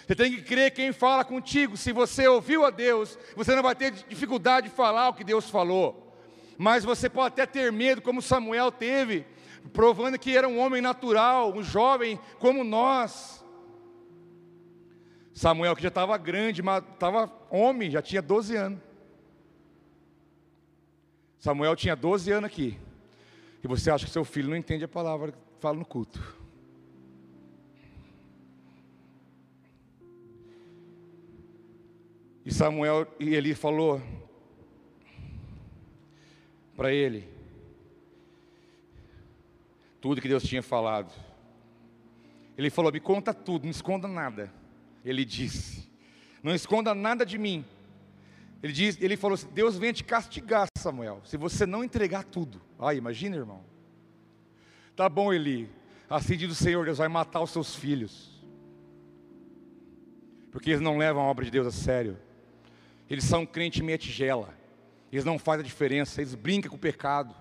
[0.07, 1.75] Você tem que crer quem fala contigo.
[1.75, 5.49] Se você ouviu a Deus, você não vai ter dificuldade de falar o que Deus
[5.49, 6.08] falou.
[6.61, 9.25] Mas você pode até ter medo, como Samuel teve,
[9.71, 13.41] provando que era um homem natural, um jovem como nós.
[15.33, 18.79] Samuel que já estava grande, estava homem, já tinha 12 anos.
[21.37, 22.77] Samuel tinha 12 anos aqui
[23.63, 26.21] e você acha que seu filho não entende a palavra que fala no culto.
[32.45, 34.01] E Samuel e Eli falou
[36.79, 37.27] para ele
[39.99, 41.11] tudo que Deus tinha falado.
[42.57, 44.49] Ele falou: "Me conta tudo, não esconda nada".
[45.03, 45.89] Ele disse:
[46.41, 47.65] "Não esconda nada de mim".
[48.63, 52.61] Ele, diz, ele falou assim: Deus vem te castigar, Samuel, se você não entregar tudo.
[52.79, 53.61] Ai, imagina, irmão.
[54.95, 55.69] Tá bom, Eli.
[56.09, 58.41] Assim diz o Senhor: Deus vai matar os seus filhos.
[60.49, 62.17] Porque eles não levam a obra de Deus a sério.
[63.09, 64.57] Eles são crente meia tigela.
[65.11, 66.21] Eles não fazem a diferença.
[66.21, 67.33] Eles brincam com o pecado.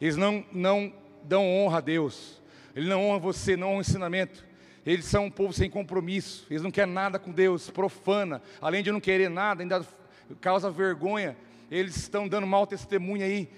[0.00, 0.92] Eles não, não
[1.22, 2.40] dão honra a Deus.
[2.74, 4.44] Ele não honra você, não honra o ensinamento.
[4.84, 6.46] Eles são um povo sem compromisso.
[6.50, 8.42] Eles não querem nada com Deus, profana.
[8.60, 9.86] Além de não querer nada, ainda
[10.40, 11.36] causa vergonha.
[11.70, 13.48] Eles estão dando mau testemunho aí.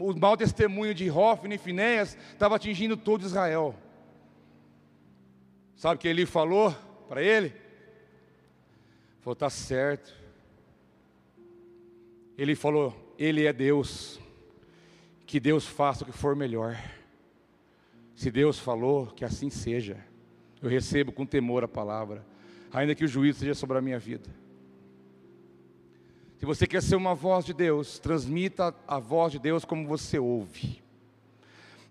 [0.00, 3.74] O mau testemunho de Hofni e Finéias estava atingindo todo Israel.
[5.76, 6.74] Sabe o que ele falou
[7.08, 7.52] para ele?
[9.20, 10.12] Falou, está certo.
[12.36, 14.20] Ele falou, Ele é Deus.
[15.26, 16.76] Que Deus faça o que for melhor.
[18.14, 19.98] Se Deus falou, que assim seja.
[20.60, 22.24] Eu recebo com temor a palavra,
[22.72, 24.30] ainda que o juízo seja sobre a minha vida.
[26.38, 30.18] Se você quer ser uma voz de Deus, transmita a voz de Deus como você
[30.18, 30.82] ouve.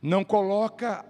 [0.02, 1.06] Não coloca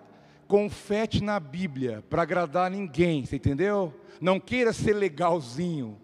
[0.47, 3.93] confete na Bíblia para agradar ninguém, você entendeu?
[4.19, 5.97] Não queira ser legalzinho.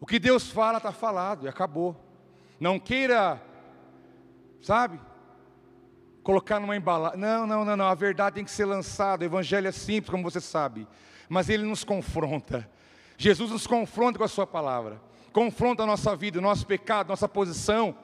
[0.00, 1.96] O que Deus fala está falado e acabou.
[2.60, 3.42] Não queira,
[4.62, 5.00] sabe?
[6.22, 7.18] Colocar numa embalagem.
[7.18, 7.86] Não, não, não, não.
[7.86, 9.24] A verdade tem que ser lançada.
[9.24, 10.86] O evangelho é simples, como você sabe.
[11.28, 12.68] Mas ele nos confronta.
[13.16, 15.00] Jesus nos confronta com a sua palavra
[15.34, 17.94] confronta a nossa vida, o nosso pecado, nossa posição.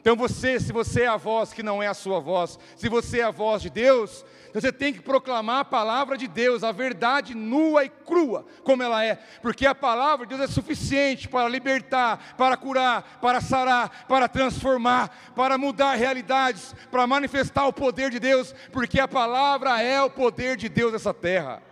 [0.00, 3.20] Então você, se você é a voz que não é a sua voz, se você
[3.20, 7.34] é a voz de Deus, você tem que proclamar a palavra de Deus, a verdade
[7.34, 12.34] nua e crua, como ela é, porque a palavra de Deus é suficiente para libertar,
[12.36, 18.54] para curar, para sarar, para transformar, para mudar realidades, para manifestar o poder de Deus,
[18.72, 21.62] porque a palavra é o poder de Deus nessa terra.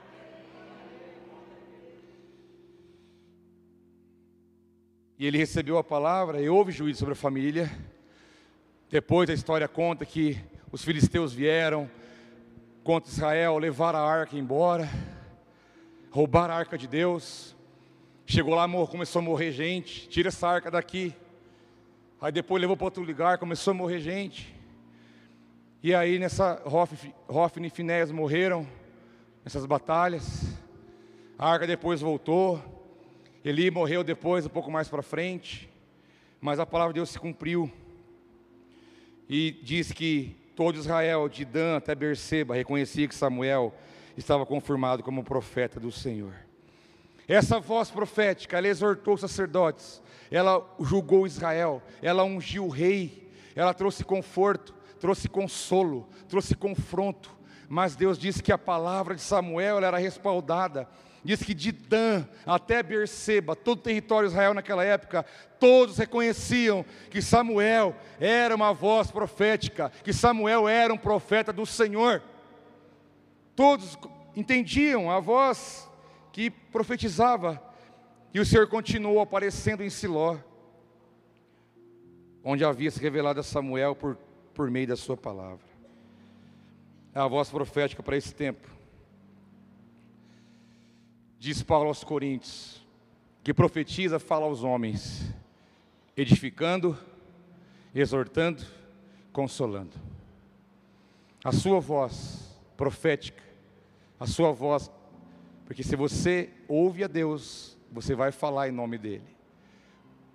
[5.18, 7.68] E ele recebeu a palavra e houve juízo sobre a família.
[8.88, 10.38] Depois a história conta que
[10.70, 11.90] os filisteus vieram
[12.88, 14.88] contra Israel, levaram a arca embora,
[16.10, 17.54] roubaram a arca de Deus.
[18.24, 20.08] Chegou lá, começou a morrer gente.
[20.08, 21.14] Tira essa arca daqui.
[22.18, 24.54] Aí depois levou para outro lugar, começou a morrer gente.
[25.82, 26.62] E aí nessa
[27.28, 28.66] Hofni e Finés morreram
[29.44, 30.58] nessas batalhas.
[31.38, 32.58] A arca depois voltou.
[33.44, 35.68] Eli morreu depois, um pouco mais para frente,
[36.40, 37.70] mas a palavra de Deus se cumpriu.
[39.28, 43.72] E diz que todo Israel, de Dan até Berseba, reconhecia que Samuel
[44.16, 46.34] estava confirmado como profeta do Senhor.
[47.28, 53.72] Essa voz profética, ela exortou os sacerdotes, ela julgou Israel, ela ungiu o rei, ela
[53.72, 57.30] trouxe conforto, trouxe consolo, trouxe confronto.
[57.68, 60.88] Mas Deus disse que a palavra de Samuel era respaldada
[61.24, 65.24] Diz que de Dan até Berseba, todo o território de Israel naquela época,
[65.58, 72.22] todos reconheciam que Samuel era uma voz profética, que Samuel era um profeta do Senhor.
[73.56, 73.98] Todos
[74.36, 75.88] entendiam a voz
[76.32, 77.60] que profetizava,
[78.32, 80.36] e o Senhor continuou aparecendo em Siló,
[82.44, 84.16] onde havia se revelado a Samuel por,
[84.54, 85.66] por meio da sua palavra.
[87.12, 88.77] É a voz profética para esse tempo
[91.38, 92.84] diz Paulo aos Coríntios,
[93.44, 95.32] que profetiza fala aos homens,
[96.16, 96.98] edificando,
[97.94, 98.64] exortando,
[99.32, 99.92] consolando.
[101.44, 103.42] A sua voz profética,
[104.18, 104.90] a sua voz,
[105.64, 109.38] porque se você ouve a Deus, você vai falar em nome dEle.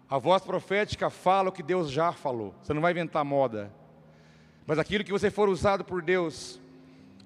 [0.10, 3.72] A voz profética fala o que Deus já falou, você não vai inventar moda.
[4.66, 6.62] Mas aquilo que você for usado por Deus,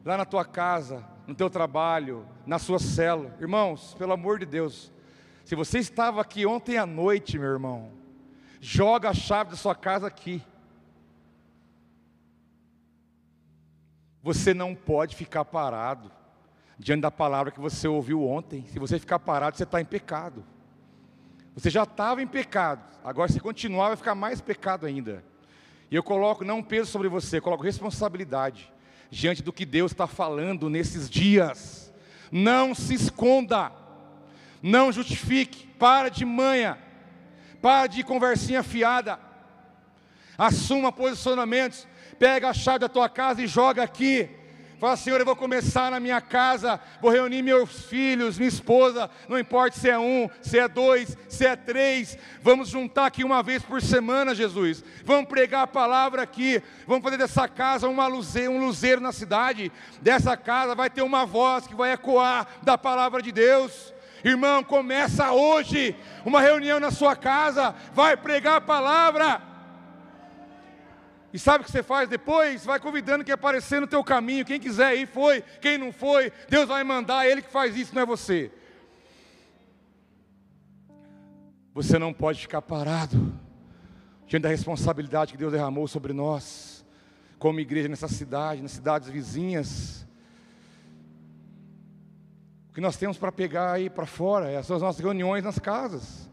[0.08, 4.90] lá na tua casa, no teu trabalho, na sua cela, irmãos, pelo amor de Deus,
[5.44, 7.92] se você estava aqui ontem à noite, meu irmão,
[8.62, 10.42] joga a chave da sua casa aqui.
[14.24, 16.10] Você não pode ficar parado
[16.80, 18.66] diante da palavra que você ouviu ontem.
[18.68, 20.46] Se você ficar parado, você está em pecado.
[21.54, 25.22] Você já estava em pecado, agora se continuar, vai ficar mais pecado ainda.
[25.92, 28.72] E eu coloco não peso sobre você, eu coloco responsabilidade
[29.10, 31.94] diante do que Deus está falando nesses dias.
[32.32, 33.72] Não se esconda,
[34.62, 36.78] não justifique, para de manha,
[37.62, 39.20] para de conversinha fiada,
[40.38, 41.88] assuma posicionamentos,
[42.20, 44.30] pega a chave da tua casa e joga aqui.
[44.80, 49.40] Fala, Senhor, eu vou começar na minha casa, vou reunir meus filhos, minha esposa, não
[49.40, 53.64] importa se é um, se é dois, se é três, vamos juntar aqui uma vez
[53.64, 54.84] por semana, Jesus.
[55.04, 59.72] Vamos pregar a palavra aqui, vamos fazer dessa casa uma luzeiro, um luzeiro na cidade.
[60.00, 63.92] Dessa casa vai ter uma voz que vai ecoar da palavra de Deus.
[64.24, 69.57] Irmão, começa hoje uma reunião na sua casa, vai pregar a palavra.
[71.38, 72.66] E sabe o que você faz depois?
[72.66, 74.44] Vai convidando quem aparecer no teu caminho.
[74.44, 75.44] Quem quiser ir, foi.
[75.62, 77.28] Quem não foi, Deus vai mandar.
[77.28, 78.52] Ele que faz isso, não é você.
[81.76, 83.32] Você não pode ficar parado
[84.26, 86.84] diante da responsabilidade que Deus derramou sobre nós,
[87.38, 90.08] como igreja nessa cidade, nas cidades vizinhas.
[92.72, 96.28] O que nós temos para pegar aí para fora é as nossas reuniões nas casas.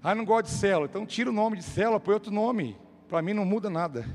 [0.00, 2.78] Ah, não gosto de célula, então tira o nome de célula, põe outro nome.
[3.10, 4.06] Para mim não muda nada.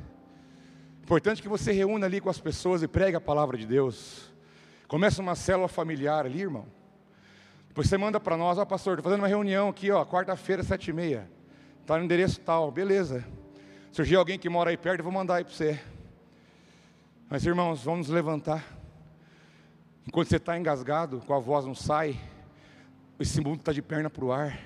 [1.04, 4.34] Importante que você reúna ali com as pessoas e pregue a palavra de Deus.
[4.88, 6.66] Começa uma célula familiar ali, irmão.
[7.68, 10.92] Depois você manda para nós, ó pastor, estou fazendo uma reunião aqui, ó, quarta-feira, sete
[10.92, 11.30] e meia.
[11.82, 13.26] Está no endereço tal, beleza.
[13.92, 15.78] Surgiu alguém que mora aí perto, eu vou mandar aí para você.
[17.30, 18.64] Mas irmãos, vamos nos levantar.
[20.08, 22.18] Enquanto você está engasgado, com a voz não sai,
[23.20, 24.58] esse mundo está de perna para o ar.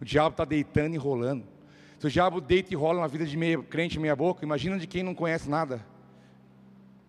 [0.00, 1.57] O diabo está deitando e rolando.
[1.98, 4.86] Se o diabo deita e rola na vida de meia crente, meia boca, imagina de
[4.86, 5.84] quem não conhece nada.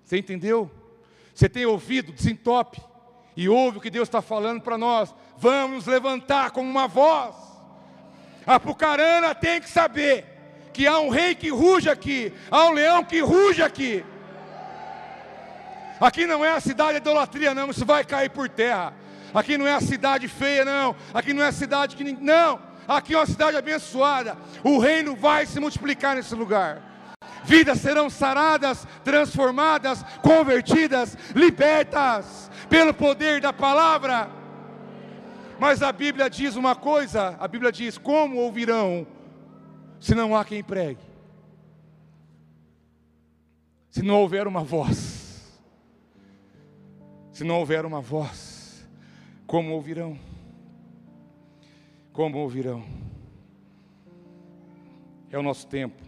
[0.03, 0.69] Você entendeu?
[1.33, 2.81] Você tem ouvido, desentope,
[3.37, 5.13] e ouve o que Deus está falando para nós.
[5.37, 7.35] Vamos levantar como uma voz.
[8.45, 10.25] A Pucarana tem que saber
[10.73, 14.03] que há um rei que ruge aqui, há um leão que ruge aqui.
[16.01, 18.93] Aqui não é a cidade de idolatria, não, isso vai cair por terra.
[19.33, 20.95] Aqui não é a cidade feia, não.
[21.13, 22.03] Aqui não é a cidade que.
[22.03, 22.68] Não.
[22.89, 24.35] Aqui é uma cidade abençoada.
[24.63, 26.81] O reino vai se multiplicar nesse lugar.
[27.45, 34.27] Vidas serão saradas, transformadas, convertidas, libertas pelo poder da palavra.
[35.59, 39.05] Mas a Bíblia diz uma coisa: a Bíblia diz: como ouvirão
[39.99, 41.03] se não há quem pregue?
[43.91, 45.61] Se não houver uma voz,
[47.31, 48.87] se não houver uma voz,
[49.45, 50.28] como ouvirão?
[52.19, 52.83] Como ouvirão.
[55.31, 56.03] É o nosso tempo.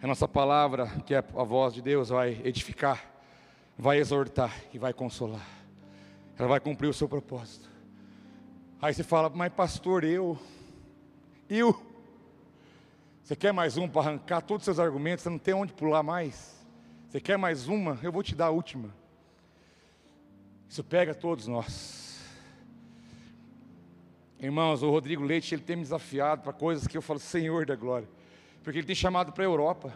[0.00, 3.08] É a nossa palavra, que é a voz de Deus, vai edificar,
[3.78, 5.46] vai exortar e vai consolar.
[6.36, 7.70] Ela vai cumprir o seu propósito.
[8.82, 10.36] Aí você fala, mas pastor, eu,
[11.48, 11.80] eu,
[13.22, 16.02] você quer mais um para arrancar todos os seus argumentos, você não tem onde pular
[16.02, 16.66] mais?
[17.08, 17.96] Você quer mais uma?
[18.02, 18.92] Eu vou te dar a última.
[20.68, 22.07] Isso pega todos nós.
[24.40, 27.74] Irmãos, o Rodrigo Leite, ele tem me desafiado para coisas que eu falo, Senhor da
[27.74, 28.08] glória,
[28.62, 29.92] porque ele tem chamado para a Europa.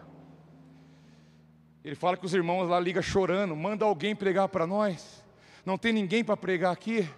[1.84, 5.24] Ele fala que os irmãos lá ligam chorando, manda alguém pregar para nós.
[5.64, 7.09] Não tem ninguém para pregar aqui.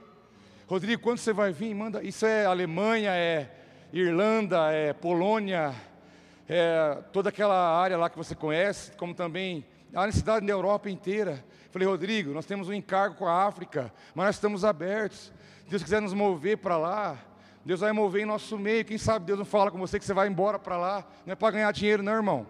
[0.66, 1.75] Rodrigo, quando você vai vir?
[1.75, 2.03] Manda.
[2.03, 3.51] Isso é Alemanha, é
[3.91, 5.75] Irlanda, é Polônia,
[6.47, 9.64] é toda aquela área lá que você conhece, como também
[9.95, 11.43] a necessidade da Europa inteira.
[11.70, 15.33] Falei, Rodrigo, nós temos um encargo com a África, mas nós estamos abertos.
[15.69, 17.19] Deus quiser nos mover para lá,
[17.65, 18.85] Deus vai mover em nosso meio.
[18.85, 21.07] Quem sabe Deus não fala com você que você vai embora para lá.
[21.25, 22.47] Não é para ganhar dinheiro, não, irmão.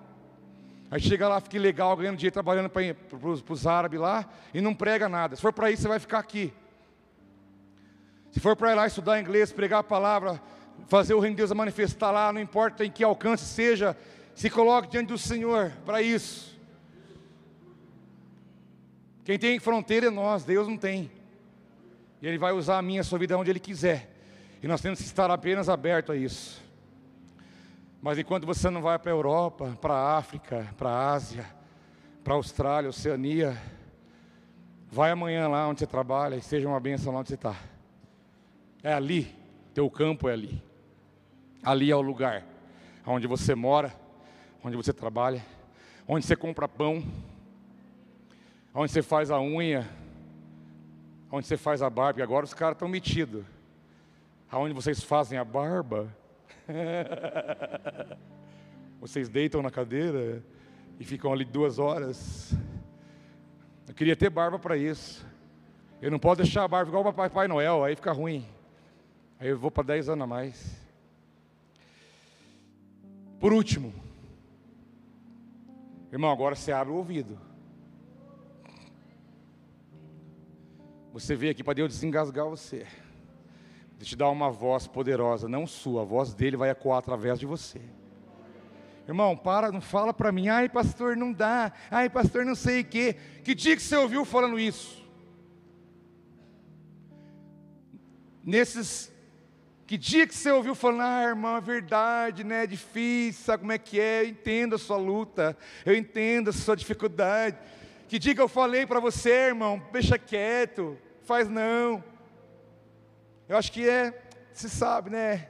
[0.91, 5.09] Aí chega lá, fica legal, ganhando dinheiro, trabalhando para os árabes lá e não prega
[5.09, 5.37] nada.
[5.37, 6.53] Se for para isso, você vai ficar aqui.
[8.33, 10.43] Se for para ir lá estudar inglês, pregar a palavra,
[10.89, 13.97] fazer o reino de Deus manifestar lá, não importa em que alcance seja,
[14.35, 16.59] se coloque diante do Senhor para isso.
[19.25, 21.11] Quem tem fronteira é nós, Deus não tem.
[22.25, 24.11] E Ele vai usar a minha a sua vida onde Ele quiser.
[24.63, 26.65] E nós temos que estar apenas abertos a isso.
[28.01, 31.45] Mas enquanto você não vai para a Europa, para a África, para a Ásia,
[32.25, 33.61] para a Austrália, Oceania,
[34.91, 37.57] vai amanhã lá onde você trabalha e seja uma bênção lá onde você está.
[38.83, 39.31] É ali,
[39.75, 40.63] teu campo é ali.
[41.63, 42.43] Ali é o lugar
[43.07, 43.95] onde você mora,
[44.65, 45.45] onde você trabalha,
[46.09, 47.05] onde você compra pão,
[48.75, 49.87] onde você faz a unha,
[51.35, 53.45] onde você faz a barba, porque agora os caras estão metidos.
[54.49, 56.09] Aonde vocês fazem a barba,
[59.01, 60.41] vocês deitam na cadeira
[60.99, 62.55] e ficam ali duas horas.
[63.89, 65.27] Eu queria ter barba para isso.
[66.01, 68.47] Eu não posso deixar a barba igual o Papai Noel, aí fica ruim.
[69.41, 70.81] Aí eu vou para 10 anos a mais.
[73.41, 73.93] Por último,
[76.13, 77.37] irmão, agora você abre o ouvido.
[81.15, 82.85] Você veio aqui para Deus desengasgar você.
[83.97, 87.47] De te dar uma voz poderosa, não sua, a voz dele vai ecoar através de
[87.47, 87.81] você.
[89.07, 92.85] Irmão, para, não fala para mim, ai pastor, não dá, ai pastor, não sei o
[92.85, 93.15] quê.
[93.45, 95.07] Que dia que você ouviu falando isso?
[98.43, 99.13] Nesses,
[99.87, 103.71] que dia que você ouviu falando, ah irmão, é verdade, né, é difícil, sabe como
[103.71, 105.57] é que é, eu entendo a sua luta,
[105.87, 107.57] eu entendo a sua dificuldade.
[108.09, 112.03] Que que eu falei para você, irmão, deixa quieto, faz não.
[113.49, 115.49] Eu acho que é, se sabe, né?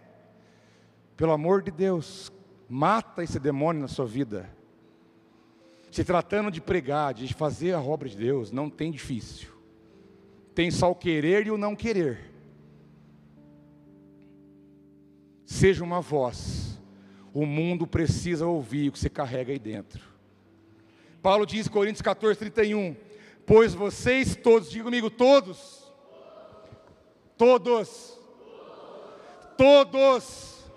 [1.16, 2.32] Pelo amor de Deus,
[2.68, 4.50] mata esse demônio na sua vida.
[5.90, 9.48] Se tratando de pregar, de fazer a obra de Deus, não tem difícil.
[10.54, 12.32] Tem só o querer e o não querer.
[15.44, 16.80] Seja uma voz.
[17.32, 20.13] O mundo precisa ouvir o que você carrega aí dentro.
[21.24, 22.94] Paulo diz, Coríntios 14, 31,
[23.46, 25.90] pois vocês todos, diga comigo, todos,
[27.38, 28.20] Todos.
[29.56, 30.70] Todos.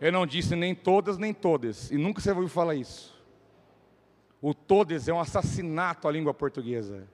[0.00, 1.90] Eu não disse nem todas, nem todas.
[1.90, 3.12] E nunca você ouviu falar isso.
[4.40, 7.08] O todos é um assassinato à língua portuguesa.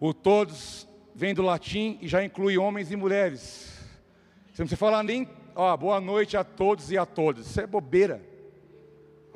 [0.00, 3.78] O todos vem do latim e já inclui homens e mulheres.
[4.52, 7.46] Você não precisa falar nem, ó, boa noite a todos e a todas.
[7.46, 8.29] Isso é bobeira.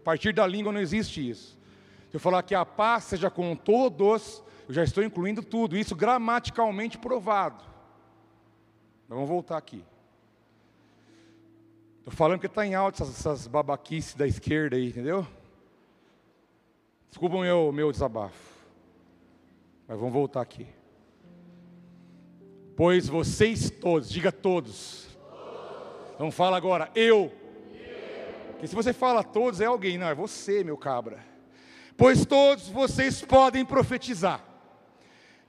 [0.05, 1.59] Partir da língua não existe isso.
[2.11, 5.97] Se eu falar que a paz seja com todos, eu já estou incluindo tudo, isso
[5.97, 7.65] gramaticalmente provado.
[9.09, 9.83] Mas vamos voltar aqui.
[11.99, 15.27] Estou falando que está em alta essas, essas babaquices da esquerda aí, entendeu?
[17.09, 18.55] Desculpa o meu, meu desabafo.
[19.89, 20.67] Mas vamos voltar aqui.
[22.77, 25.09] Pois vocês todos, diga todos.
[26.15, 27.33] Então fala agora, eu.
[28.65, 31.19] Porque se você fala todos, é alguém, não, é você, meu cabra.
[31.99, 34.43] Pois todos vocês podem profetizar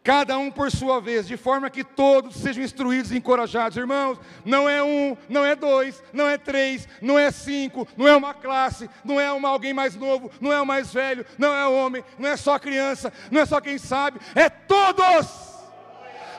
[0.03, 3.77] cada um por sua vez, de forma que todos sejam instruídos e encorajados.
[3.77, 8.15] Irmãos, não é um, não é dois, não é três, não é cinco, não é
[8.17, 11.65] uma classe, não é uma, alguém mais novo, não é o mais velho, não é
[11.65, 15.55] homem, não é só criança, não é só quem sabe, é todos.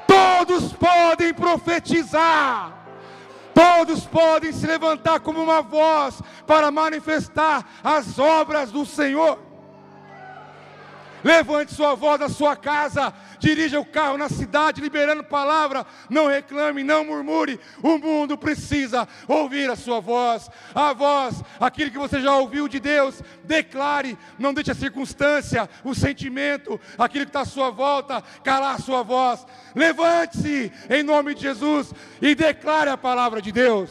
[0.07, 2.86] Todos podem profetizar.
[3.57, 9.46] Todos podem se levantar como uma voz para manifestar as obras do Senhor.
[11.27, 15.85] Levante sua voz na sua casa, dirija o carro na cidade, liberando palavra.
[16.09, 17.59] Não reclame, não murmure.
[17.83, 20.49] O mundo precisa ouvir a sua voz.
[20.73, 24.17] A voz, aquilo que você já ouviu de Deus, declare.
[24.39, 29.03] Não deixe a circunstância, o sentimento, aquilo que está à sua volta, calar a sua
[29.03, 29.45] voz.
[29.75, 31.93] Levante-se em nome de Jesus
[32.23, 33.91] e declare a palavra de Deus.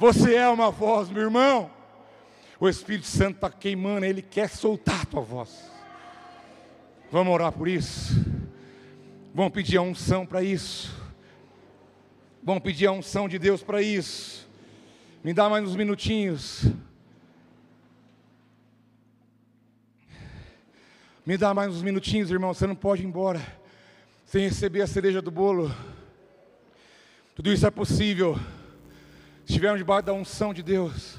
[0.00, 1.75] Você é uma voz, meu irmão.
[2.58, 5.70] O Espírito Santo está queimando, ele quer soltar a tua voz.
[7.10, 8.14] Vamos orar por isso.
[9.34, 10.94] Vamos pedir a unção para isso.
[12.42, 14.48] Vamos pedir a unção de Deus para isso.
[15.22, 16.64] Me dá mais uns minutinhos.
[21.26, 22.54] Me dá mais uns minutinhos, irmão.
[22.54, 23.44] Você não pode ir embora
[24.24, 25.74] sem receber a cereja do bolo.
[27.34, 28.36] Tudo isso é possível.
[29.44, 31.18] Se estivermos debaixo da unção de Deus.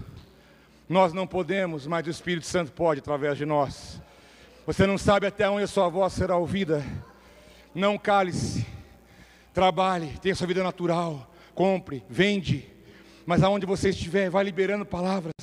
[0.90, 4.02] Nós não podemos, mas o Espírito Santo pode através de nós.
[4.66, 6.84] Você não sabe até onde a sua voz será ouvida.
[7.76, 8.66] Não cale-se.
[9.54, 11.30] Trabalhe, tenha sua vida natural.
[11.54, 12.66] Compre, vende.
[13.26, 15.34] Mas aonde você estiver, vai liberando palavras.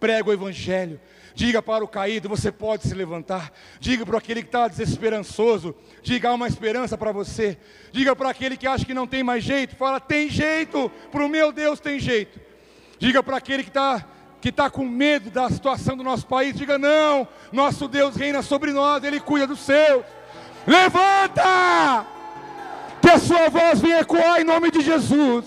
[0.00, 0.98] Prega o Evangelho.
[1.34, 3.52] Diga para o caído: você pode se levantar.
[3.78, 7.58] Diga para aquele que está desesperançoso: diga há uma esperança para você.
[7.92, 11.28] Diga para aquele que acha que não tem mais jeito: fala, tem jeito, para o
[11.28, 12.40] meu Deus tem jeito.
[12.98, 14.15] Diga para aquele que está
[14.46, 18.72] que está com medo da situação do nosso país, diga: não, nosso Deus reina sobre
[18.72, 20.04] nós, Ele cuida dos seus.
[20.64, 22.06] Levanta!
[23.02, 25.46] Que a sua voz venha ecoar em nome de Jesus.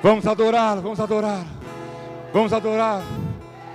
[0.00, 1.46] Vamos adorá-lo, vamos adorá-lo.
[2.32, 3.04] Vamos adorá-lo.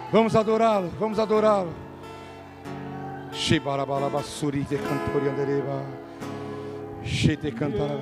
[0.09, 1.73] Vamos adorá-lo, vamos adorá-lo.
[3.33, 5.83] Shibarabalabasuri de cantori andereba.
[7.03, 7.99] Shete cantará.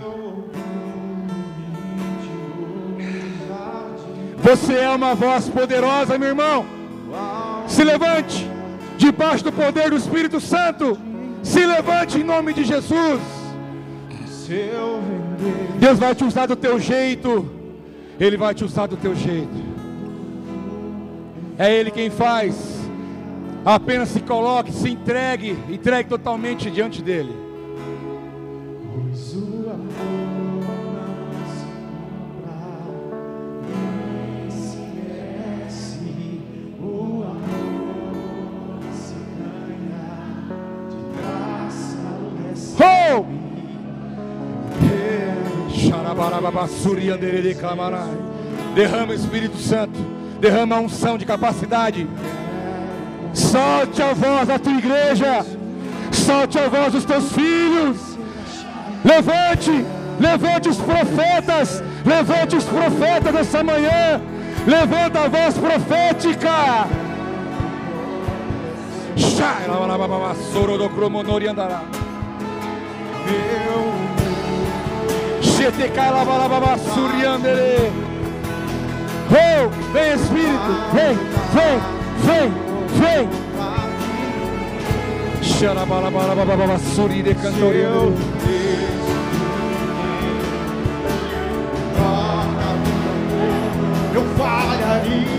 [4.37, 6.65] Você é uma voz poderosa, meu irmão.
[7.67, 8.49] Se levante
[8.97, 10.97] debaixo do poder do Espírito Santo.
[11.43, 13.21] Se levante em nome de Jesus.
[15.79, 17.49] Deus vai te usar do teu jeito.
[18.19, 19.77] Ele vai te usar do teu jeito.
[21.57, 22.77] É Ele quem faz.
[23.65, 27.46] Apenas se coloque, se entregue, entregue totalmente diante dele.
[48.75, 49.99] Derrama Espírito Santo,
[50.39, 52.07] derrama a unção de capacidade.
[53.33, 55.45] Solte a voz da tua igreja,
[56.11, 57.97] solte a voz dos teus filhos.
[59.03, 59.85] Levante,
[60.19, 64.21] levante os profetas, levante os profetas nessa manhã.
[64.67, 66.87] Levanta a voz profética.
[69.15, 69.67] Shai,
[75.57, 77.91] do cromonori andará.
[79.29, 81.15] Oh, vem Espírito, vem,
[81.53, 81.77] vem,
[82.23, 82.49] vem,
[82.99, 83.29] vem.
[85.41, 87.89] Xarabalabalabalabasuri de cantoria.
[94.13, 95.37] Eu falharia.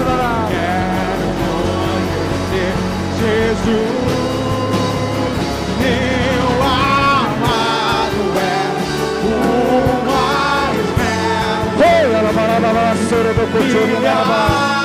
[0.00, 0.48] Andará.
[2.18, 2.74] conhecer
[3.18, 4.08] Jesus.
[5.80, 8.64] Meu amado é
[9.24, 9.36] o
[10.06, 11.82] mais belo.
[11.82, 12.14] Hey!
[12.16, 14.77] Alabarabara, soro do cotori andará.